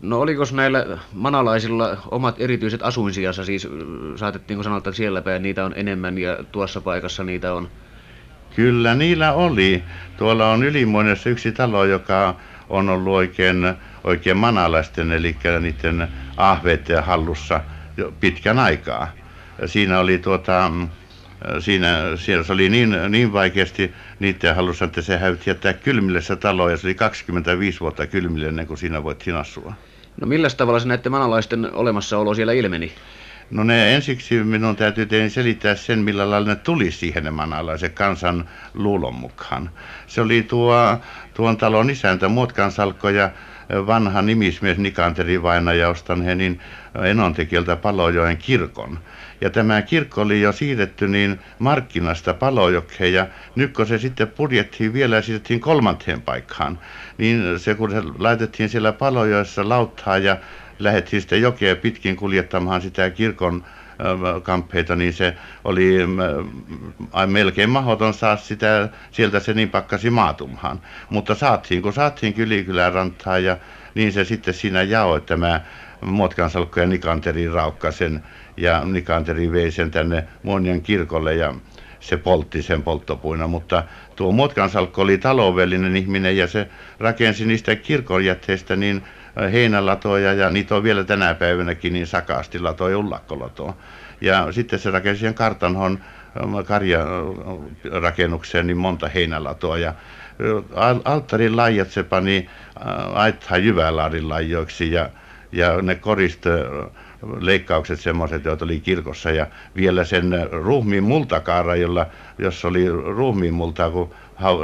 [0.01, 3.67] No oliko näillä manalaisilla omat erityiset asuinsijansa, siis
[4.15, 7.69] saatettiinko sanoa, että siellä päin niitä on enemmän ja tuossa paikassa niitä on?
[8.55, 9.83] Kyllä niillä oli.
[10.17, 12.35] Tuolla on Ylimuonessa yksi talo, joka
[12.69, 13.73] on ollut oikein,
[14.03, 17.61] oikein manalaisten, eli niiden ahveiden hallussa
[17.97, 19.07] jo pitkän aikaa.
[19.65, 20.71] Siinä oli tuota,
[21.59, 26.35] siinä, siellä se oli niin, niin vaikeasti niiden halussa, että se häytti jättää kylmille se
[26.35, 29.73] talo, ja se oli 25 vuotta kylmille ennen kuin siinä voit asua.
[30.21, 32.91] No millä tavalla se näiden manalaisten olemassaolo siellä ilmeni?
[33.51, 37.93] No ne ensiksi minun täytyy tein selittää sen, millä lailla ne tuli siihen ne manalaiset
[37.93, 39.69] kansan luulon mukaan.
[40.07, 40.97] Se oli tuo,
[41.33, 43.29] tuon talon isäntä Muotkansalkko ja
[43.87, 46.59] vanha nimismies Nikanteri Vainaja Ostanhenin
[47.03, 48.99] enontekijältä Palojoen kirkon.
[49.41, 54.93] Ja tämä kirkko oli jo siirretty niin markkinasta Palojokkeen ja nyt kun se sitten purjettiin
[54.93, 56.79] vielä ja siirrettiin kolmanteen paikkaan,
[57.17, 60.37] niin se kun se laitettiin siellä Palojoessa lauttaa ja
[60.79, 63.63] lähdettiin sitten jokea pitkin kuljettamaan sitä kirkon
[64.43, 65.97] kamppeita, niin se oli
[67.27, 70.81] melkein mahdoton saa sitä, sieltä se niin pakkasi maatumhaan.
[71.09, 73.57] Mutta saatiin, kun saatiin Kylikylän rantaan ja
[73.95, 75.61] niin se sitten siinä jaoi tämä
[76.01, 78.23] Muotkansalkko ja Nikanteri raukkasen
[78.57, 81.53] ja Nikanteri vei sen tänne Muonian kirkolle ja
[81.99, 83.83] se poltti sen polttopuina, mutta
[84.15, 86.67] tuo Muotkansalkko oli taloudellinen ihminen ja se
[86.99, 89.03] rakensi niistä kirkonjätteistä niin
[89.51, 93.77] heinälatoja ja niitä on vielä tänä päivänäkin niin sakaasti latoja ullakkolatoa.
[94.21, 95.99] Ja sitten se rakensi siihen kartanhon
[96.65, 99.93] karjarakennukseen niin monta heinälatoa ja
[101.05, 102.49] alttarin lajat se pani
[103.13, 105.09] aittaa jyvälaarin lajoiksi ja,
[105.51, 106.49] ja ne koriste
[107.39, 112.05] leikkaukset semmoiset, joita oli kirkossa ja vielä sen ruumiin multakaara, jolla,
[112.37, 114.13] jos oli ruumiin multaa, kun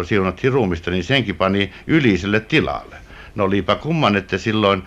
[0.05, 2.95] siunattiin ruumista, niin senkin pani yliselle tilalle.
[3.35, 4.83] No olipa kumman, että silloin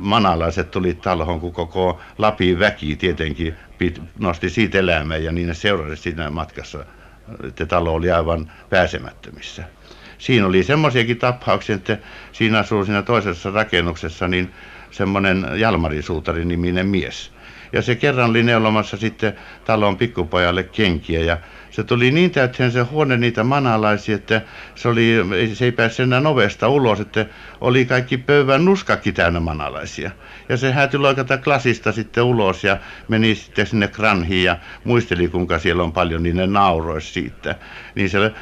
[0.00, 5.54] manalaiset tuli talhon, kun koko Lapin väki tietenkin pit, nosti siitä elämää ja niin ne
[5.54, 6.84] seurasi siinä matkassa,
[7.44, 9.64] että talo oli aivan pääsemättömissä.
[10.18, 11.98] Siinä oli semmoisiakin tapauksia, että
[12.32, 14.52] siinä asuu siinä toisessa rakennuksessa niin
[14.90, 17.32] semmoinen Jalmari Suutari niminen mies.
[17.72, 19.32] Ja se kerran oli neulomassa sitten
[19.64, 21.38] talon pikkupojalle kenkiä ja
[21.70, 24.40] se tuli niin täyteen se huone niitä manalaisia, että
[24.74, 25.14] se, oli,
[25.54, 27.26] se ei päässyt enää ovesta ulos, että
[27.60, 30.10] oli kaikki pöydän nuskakki täynnä manalaisia.
[30.48, 32.78] Ja se häätyi loikata klasista sitten ulos ja
[33.08, 37.54] meni sitten sinne kranhiin ja muisteli kuinka siellä on paljon, niin ne nauroisi siitä.
[37.94, 38.32] Niin se,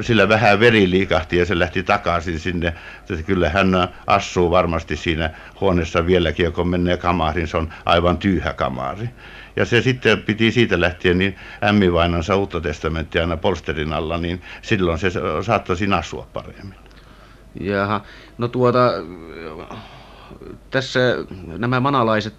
[0.00, 2.74] sillä vähän veri liikahti ja se lähti takaisin sinne.
[3.26, 9.08] Kyllä hän asuu varmasti siinä huoneessa vieläkin, kun menee kamariin, se on aivan tyyhä kamari.
[9.56, 14.98] Ja se sitten piti siitä lähtien niin ämmivainansa uutta testamenttia aina polsterin alla, niin silloin
[14.98, 15.10] se
[15.42, 16.74] saattoi siinä asua paremmin.
[17.60, 18.00] Jaha,
[18.38, 18.90] no tuota,
[20.70, 21.00] tässä
[21.58, 22.34] nämä manalaiset,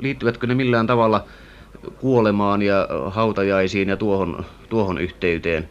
[0.00, 1.24] liittyvätkö ne millään tavalla
[1.98, 5.68] kuolemaan ja hautajaisiin ja tuohon, tuohon yhteyteen?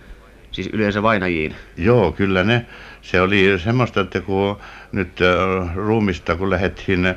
[0.51, 1.55] Siis yleensä vainajiin?
[1.77, 2.65] Joo, kyllä ne.
[3.01, 4.57] Se oli semmoista, että kun
[4.91, 7.15] nyt äh, ruumista, kun lähdettiin äh,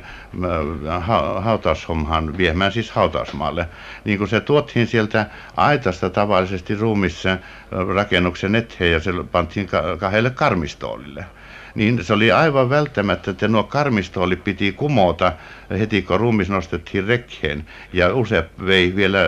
[0.99, 1.57] ha-
[2.37, 3.69] viemään siis hautausmaalle,
[4.05, 5.25] niin kun se tuottiin sieltä
[5.57, 7.39] aitasta tavallisesti ruumissa äh,
[7.95, 11.25] rakennuksen eteen ja se pantiin ka- kahdelle karmistoolille
[11.75, 15.33] niin se oli aivan välttämättä, että nuo karmistoolit piti kumota
[15.79, 19.19] heti kun ruumis nostettiin rekkeen ja usein vei vielä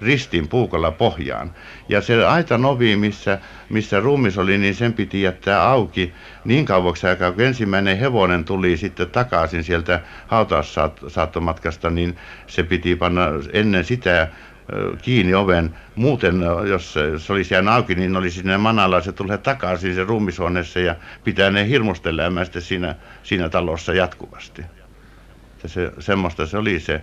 [0.00, 1.54] ristin puukolla pohjaan.
[1.88, 3.38] Ja se aita novi, missä,
[3.68, 6.12] missä ruumis oli, niin sen piti jättää auki
[6.44, 13.26] niin kauaksi aikaa, kun ensimmäinen hevonen tuli sitten takaisin sieltä hautaussaattomatkasta, niin se piti panna
[13.52, 14.28] ennen sitä
[15.02, 15.74] kiinni oven.
[15.94, 16.34] Muuten,
[16.68, 21.50] jos se olisi jäänyt auki, niin olisi ne manalaiset tulee takaisin se ruumishuoneessa ja pitää
[21.50, 24.62] ne hirmustelemaan sitten siinä, siinä talossa jatkuvasti.
[25.66, 27.02] Se, semmoista se oli se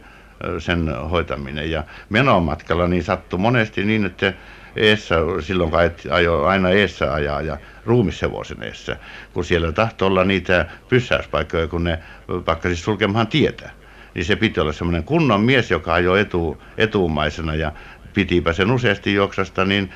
[0.59, 1.71] sen hoitaminen.
[1.71, 4.33] Ja menomatkalla niin sattui monesti niin, että
[4.75, 5.79] eessä, silloin kun
[6.11, 8.97] ajo aina eessä ajaa ja ruumishevosen eessä,
[9.33, 11.99] kun siellä tahtoi olla niitä pyssäyspaikkoja, kun ne
[12.45, 13.69] pakkasi sulkemaan tietä
[14.15, 17.71] niin se piti olla semmoinen kunnon mies, joka ajoi etu, etuumaisena ja
[18.13, 19.89] pitipä sen useasti juoksasta, niin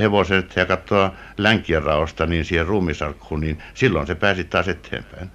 [0.00, 5.30] hevoset ja katsoa länkien raosta niin siihen ruumisarkkuun, niin silloin se pääsi taas eteenpäin.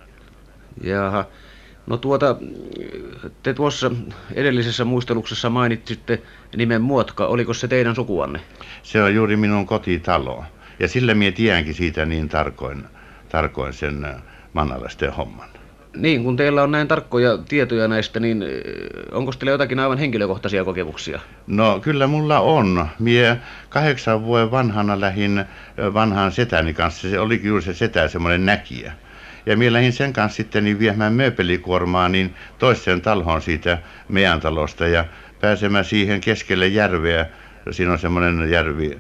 [0.84, 1.26] Jaha.
[1.88, 2.38] No tuota,
[3.44, 3.92] te tuossa
[4.34, 6.22] edellisessä muisteluksessa mainitsitte
[6.58, 7.28] nimen Muotka.
[7.28, 8.42] Oliko se teidän sukuanne?
[8.84, 10.44] Se on juuri minun kotitalo.
[10.80, 12.84] Ja sillä mie tiedänkin siitä niin tarkoin,
[13.30, 14.16] tarkoin sen äh,
[14.54, 15.50] mannalaisten homman.
[16.02, 18.50] Niin, kun teillä on näin tarkkoja tietoja näistä, niin eh,
[19.12, 21.20] onko teillä jotakin aivan henkilökohtaisia kokemuksia?
[21.48, 22.88] No kyllä mulla on.
[23.00, 23.38] Mie
[23.70, 25.46] kahdeksan vuoden vanhana lähin eh,
[25.94, 27.10] vanhaan setäni kanssa.
[27.10, 28.94] Se oli juuri se setä semmoinen näkijä.
[29.46, 33.78] Ja minä lähdin sen kanssa sitten niin viemään mööpelikuormaa niin toiseen talhoon siitä
[34.10, 35.06] meidän talosta ja
[35.42, 37.26] pääsemään siihen keskelle järveä.
[37.72, 39.00] Siinä on semmoinen järvi,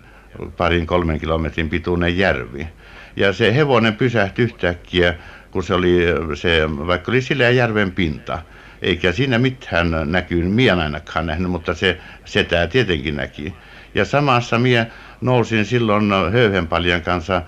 [0.57, 2.67] parin kolmen kilometrin pituinen järvi.
[3.15, 5.15] Ja se hevonen pysähtyi yhtäkkiä
[5.57, 5.99] kun se oli
[6.33, 8.39] se, vaikka oli sillä järven pinta,
[8.81, 13.53] eikä siinä mitään näkynyt, minä ainakaan nähnyt, mutta se setää tietenkin näki.
[13.95, 14.85] Ja samassa minä
[15.21, 17.43] nousin silloin höyhenpaljan kanssa äh,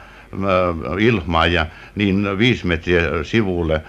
[0.99, 3.81] ilmaan ja niin viisi metriä sivulle,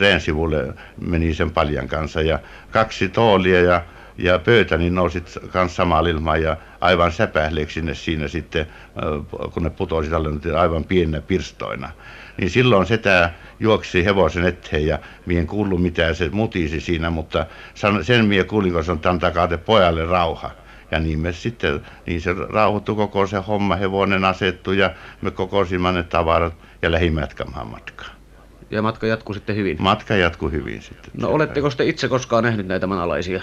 [0.00, 2.38] reen sivulle meni sen paljan kanssa ja
[2.70, 3.82] kaksi toolia ja,
[4.16, 9.62] ja pöytä niin nousit kanssa samalla ilmaan ja aivan säpähleeksi sinne siinä sitten, äh, kun
[9.62, 11.90] ne putosi tälle aivan pienenä pirstoina
[12.38, 13.30] niin silloin setä
[13.60, 17.46] juoksi hevosen eteen ja mien kuullut mitään se mutisi siinä, mutta
[18.02, 20.50] sen mie kuulin, kun on antakaa te pojalle rauha.
[20.90, 24.90] Ja niin me sitten, niin se rauhoittui koko se homma, hevonen asettu ja
[25.22, 28.08] me kokosimme ne tavarat ja lähimme jatkamaan matkaa.
[28.70, 29.76] Ja matka jatkuu sitten hyvin?
[29.80, 31.10] Matka jatkuu hyvin sitten.
[31.14, 33.40] No oletteko te itse koskaan nähnyt näitä manalaisia?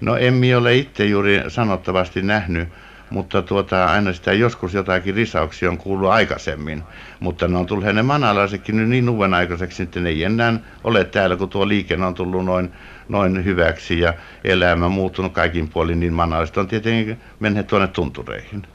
[0.00, 2.68] No en ole itse juuri sanottavasti nähnyt,
[3.10, 6.82] mutta tuota, aina sitä joskus jotakin risauksia on kuullut aikaisemmin.
[7.20, 11.04] Mutta ne on tulleet ne manalaisetkin nyt niin uuden aikaiseksi, että ne ei enää ole
[11.04, 12.72] täällä, kun tuo liikenne on tullut noin,
[13.08, 18.66] noin hyväksi ja elämä muuttunut kaikin puolin, niin manalaiset on tietenkin menneet tuonne tuntureihin.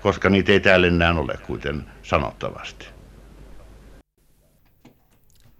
[0.00, 2.86] Koska niitä ei täällä enää ole kuiten sanottavasti.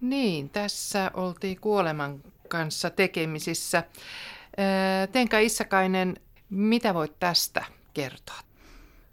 [0.01, 3.83] Niin, tässä oltiin kuoleman kanssa tekemisissä.
[5.11, 6.15] Tenka Issakainen,
[6.49, 8.39] mitä voit tästä kertoa?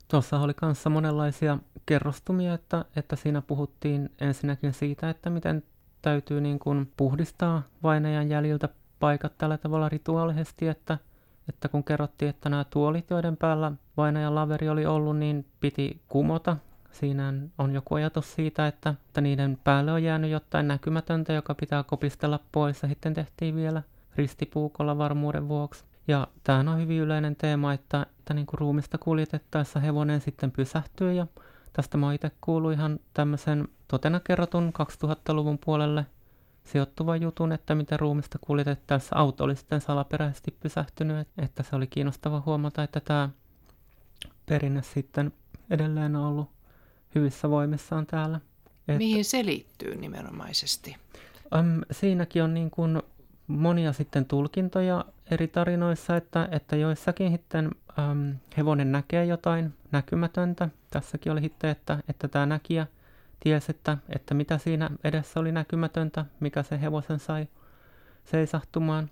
[0.08, 5.62] Tuossa oli kanssa monenlaisia kerrostumia, että, että siinä puhuttiin ensinnäkin siitä, että miten
[6.02, 8.68] täytyy niin kuin puhdistaa vainajan jäljiltä
[9.00, 10.98] paikat tällä tavalla rituaalisesti, että,
[11.48, 16.56] että kun kerrottiin, että nämä tuolit, joiden päällä vainajan laveri oli ollut, niin piti kumota.
[16.92, 21.82] Siinä on joku ajatus siitä, että, että niiden päälle on jäänyt jotain näkymätöntä, joka pitää
[21.82, 23.82] kopistella pois, ja sitten tehtiin vielä
[24.16, 25.84] ristipuukolla varmuuden vuoksi.
[26.08, 31.12] Ja tämä on hyvin yleinen teema, että, että niin kuin ruumista kuljetettaessa hevonen sitten pysähtyy
[31.12, 31.26] ja
[31.72, 34.72] tästä mä itse kuullut ihan tämmöisen totena kerrotun
[35.04, 36.06] 2000-luvun puolelle
[36.64, 42.42] sijoittuvan jutun, että miten ruumista kuljetettaessa auto oli sitten salaperäisesti pysähtynyt, että se oli kiinnostava
[42.46, 43.28] huomata, että tämä
[44.46, 45.32] perinne sitten
[45.70, 46.50] edelleen on ollut
[47.14, 48.40] hyvissä voimissaan täällä.
[48.88, 50.96] Että, Mihin se liittyy nimenomaisesti?
[51.54, 53.02] Äm, siinäkin on niin kuin
[53.46, 60.68] monia sitten tulkintoja eri tarinoissa, että, että joissakin sitten äm, hevonen näkee jotain näkymätöntä.
[60.90, 62.86] Tässäkin oli sitten, että, että tämä näkijä
[63.40, 67.48] tiesi, että, että mitä siinä edessä oli näkymätöntä, mikä se hevosen sai
[68.24, 69.10] seisahtumaan.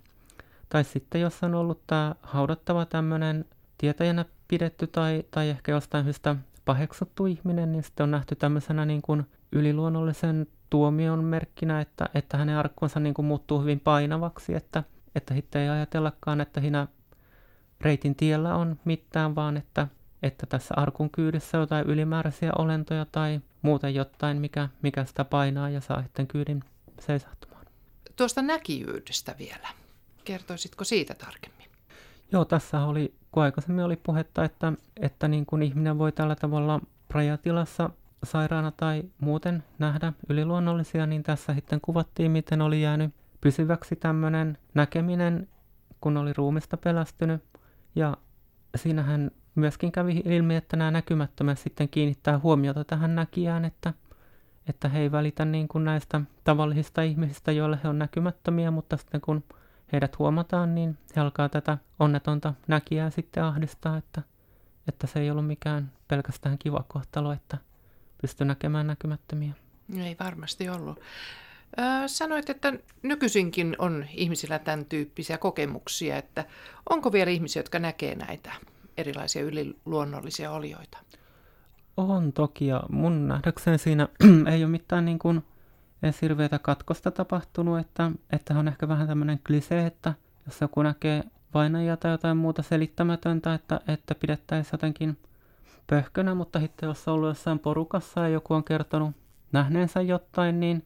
[0.69, 3.45] Tai sitten jos on ollut tämä haudattava tämmöinen
[3.77, 9.01] tietäjänä pidetty tai, tai ehkä jostain syystä paheksuttu ihminen, niin sitten on nähty tämmöisenä niin
[9.01, 14.83] kuin yliluonnollisen tuomion merkkinä, että, että hänen arkkunsa niin kuin muuttuu hyvin painavaksi, että,
[15.15, 16.87] että sitten ei ajatellakaan, että siinä
[17.81, 19.87] reitin tiellä on mitään, vaan että,
[20.23, 25.69] että tässä arkun kyydissä on jotain ylimääräisiä olentoja tai muuten jotain, mikä, mikä sitä painaa
[25.69, 26.63] ja saa sitten kyydin
[26.99, 27.65] seisahtumaan.
[28.15, 29.67] Tuosta näkijyydestä vielä.
[30.23, 31.69] Kertoisitko siitä tarkemmin?
[32.31, 36.81] Joo, tässä oli, kun aikaisemmin oli puhetta, että, että niin kuin ihminen voi tällä tavalla
[37.09, 37.89] rajatilassa
[38.25, 45.47] sairaana tai muuten nähdä yliluonnollisia, niin tässä sitten kuvattiin, miten oli jäänyt pysyväksi tämmöinen näkeminen,
[46.01, 47.43] kun oli ruumista pelästynyt.
[47.95, 48.17] Ja
[48.75, 53.93] siinähän myöskin kävi ilmi, että nämä näkymättömät sitten kiinnittää huomiota tähän näkijään, että,
[54.69, 59.21] että he ei välitä niin kuin näistä tavallisista ihmisistä, joille he on näkymättömiä, mutta sitten
[59.21, 59.43] kun
[59.91, 64.21] heidät huomataan, niin he alkaa tätä onnetonta näkijää sitten ahdistaa, että,
[64.87, 67.57] että se ei ollut mikään pelkästään kiva kohtalo, että
[68.21, 69.53] pystyi näkemään näkymättömiä.
[70.03, 70.99] Ei varmasti ollut.
[72.07, 76.45] Sanoit, että nykyisinkin on ihmisillä tämän tyyppisiä kokemuksia, että
[76.89, 78.51] onko vielä ihmisiä, jotka näkee näitä
[78.97, 80.97] erilaisia yliluonnollisia olioita?
[81.97, 84.07] On toki, ja mun nähdäkseni siinä
[84.51, 85.43] ei ole mitään niin kuin
[86.03, 90.13] edes hirveätä katkosta tapahtunut, että, että on ehkä vähän tämmöinen klise, että
[90.45, 95.17] jos joku näkee vainajia tai jotain muuta selittämätöntä, että, että pidettäisiin jotenkin
[95.87, 99.15] pöhkönä, mutta sitten jos on ollut jossain porukassa ja joku on kertonut
[99.51, 100.85] nähneensä jotain, niin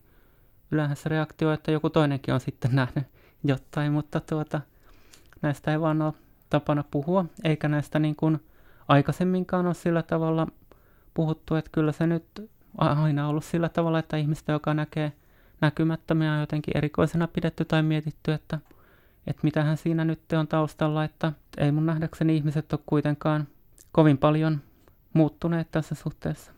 [0.71, 3.03] yleensä se reaktio, että joku toinenkin on sitten nähnyt
[3.43, 4.61] jotain, mutta tuota,
[5.41, 6.13] näistä ei vaan ole
[6.49, 8.39] tapana puhua, eikä näistä niin kuin
[8.87, 10.47] aikaisemminkaan ole sillä tavalla
[11.13, 15.11] puhuttu, että kyllä se nyt aina ollut sillä tavalla, että ihmistä, joka näkee
[15.61, 18.59] näkymättömiä on jotenkin erikoisena pidetty tai mietitty, että,
[19.27, 23.47] että mitähän siinä nyt on taustalla, että ei mun nähdäkseni ihmiset ole kuitenkaan
[23.91, 24.61] kovin paljon
[25.13, 26.51] muuttuneet tässä suhteessa.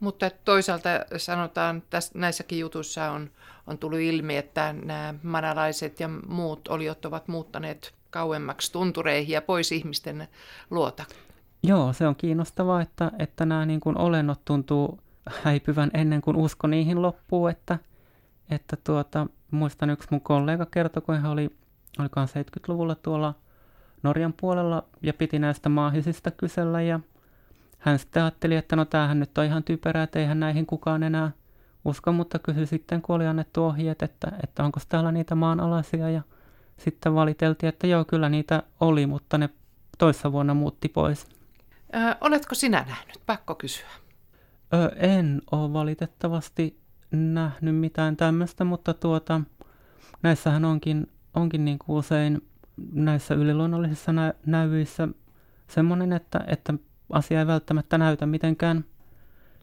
[0.00, 3.30] Mutta toisaalta sanotaan, että näissäkin jutuissa on,
[3.66, 9.72] on tullut ilmi, että nämä manalaiset ja muut oliot ovat muuttaneet kauemmaksi tuntureihin ja pois
[9.72, 10.28] ihmisten
[10.70, 11.04] luota.
[11.62, 15.00] Joo, se on kiinnostavaa, että, että nämä niin kuin olennot tuntuu
[15.42, 17.78] häipyvän ennen kuin usko niihin loppuu, että,
[18.50, 21.50] että tuota, muistan yksi mun kollega kertoi, kun hän oli,
[21.98, 23.34] olikaan 70-luvulla tuolla
[24.02, 27.00] Norjan puolella ja piti näistä maahisista kysellä ja
[27.78, 31.30] hän sitten ajatteli, että no tämähän nyt on ihan typerää, että eihän näihin kukaan enää
[31.84, 36.22] usko, mutta kysyi sitten, kun oli annettu ohjeet, että, että onko täällä niitä maanalaisia ja
[36.76, 39.48] sitten valiteltiin, että joo, kyllä niitä oli, mutta ne
[39.98, 41.26] toissa vuonna muutti pois.
[41.94, 43.20] Ö, oletko sinä nähnyt?
[43.26, 43.88] Pakko kysyä.
[44.74, 49.40] Ö, en ole valitettavasti nähnyt mitään tämmöistä, mutta tuota,
[50.22, 52.42] näissähän onkin, onkin niin kuin usein
[52.92, 55.08] näissä yliluonnollisissa nä- näyvissä
[55.68, 56.74] semmoinen, että, että
[57.10, 58.84] asia ei välttämättä näytä mitenkään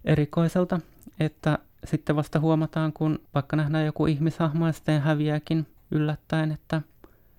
[0.06, 0.80] erikoiselta,
[1.20, 6.82] että sitten vasta huomataan, kun vaikka nähdään joku ihmishahmo ja sitten häviääkin yllättäen, että,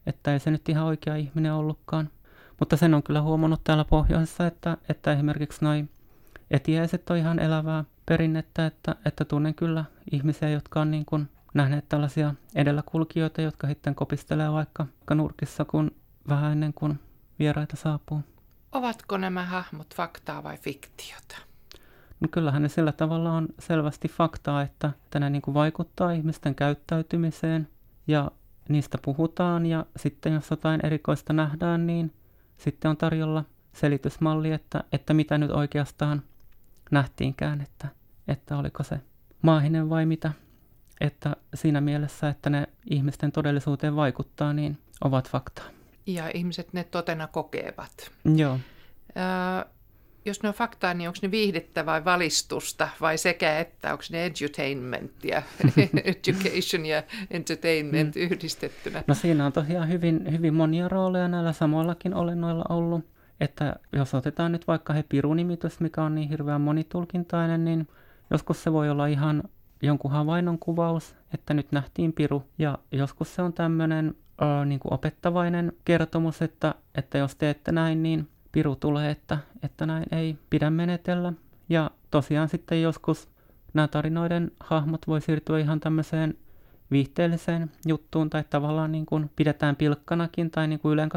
[0.07, 2.11] että ei se nyt ihan oikea ihminen ollutkaan.
[2.59, 5.91] Mutta sen on kyllä huomannut täällä pohjoisessa, että, että esimerkiksi noin
[6.51, 11.89] etiäiset on ihan elävää perinnettä, että, että tunnen kyllä ihmisiä, jotka on niin kuin nähneet
[11.89, 15.91] tällaisia edelläkulkijoita, jotka sitten kopistelee vaikka nurkissa kun
[16.29, 17.01] vähän ennen kuin
[17.39, 18.23] vieraita saapuu.
[18.73, 21.37] Ovatko nämä hahmot faktaa vai fiktiota?
[22.21, 27.69] No kyllähän ne sillä tavalla on selvästi faktaa, että, ne niin vaikuttaa ihmisten käyttäytymiseen
[28.07, 28.31] ja
[28.69, 32.15] niistä puhutaan ja sitten jos jotain erikoista nähdään, niin
[32.59, 36.23] sitten on tarjolla selitysmalli, että, että mitä nyt oikeastaan
[36.91, 37.89] nähtiinkään, että,
[38.29, 39.01] että oliko se
[39.43, 40.33] maahinen vai mitä.
[41.01, 45.76] Että siinä mielessä, että ne ihmisten todellisuuteen vaikuttaa, niin ovat faktaa.
[46.07, 48.11] Ja ihmiset ne totena kokevat.
[48.37, 48.59] Joo.
[49.17, 49.71] Öö,
[50.27, 54.25] jos ne on faktaa, niin onko ne viihdettä vai valistusta vai sekä että, onko ne
[54.25, 55.43] edutainment ja
[56.05, 58.23] education ja entertainment mm.
[58.23, 59.05] yhdistettynä?
[59.07, 63.05] No siinä on tosiaan hyvin, hyvin monia rooleja näillä samoillakin olennoilla ollut.
[63.41, 67.89] Että jos otetaan nyt vaikka he pirunimitys, mikä on niin hirveän monitulkintainen, niin
[68.31, 69.43] joskus se voi olla ihan
[69.83, 72.43] jonkun havainnon kuvaus, että nyt nähtiin piru.
[72.59, 74.15] Ja joskus se on tämmöinen
[74.65, 80.39] niin opettavainen kertomus, että, että jos teette näin, niin piru tulee, että, että näin ei
[80.51, 81.33] pidä menetellä.
[81.69, 83.29] Ja tosiaan sitten joskus
[83.75, 86.35] nämä tarinoiden hahmot voi siirtyä ihan tämmöiseen
[86.91, 91.11] viihteelliseen juttuun tai tavallaan niin kuin pidetään pilkkanakin tai niin kuin yleen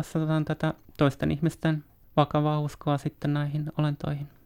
[0.46, 1.84] tätä toisten ihmisten
[2.18, 4.39] vakavaa uskoa sitten näihin olentoihin.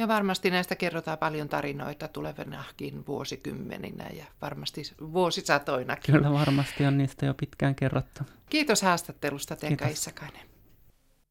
[0.00, 6.14] Ja varmasti näistä kerrotaan paljon tarinoita tulevinakin vuosikymmeninä ja varmasti vuosisatoinakin.
[6.14, 8.24] Kyllä varmasti on niistä jo pitkään kerrottu.
[8.50, 10.49] Kiitos haastattelusta Tenka Issakainen.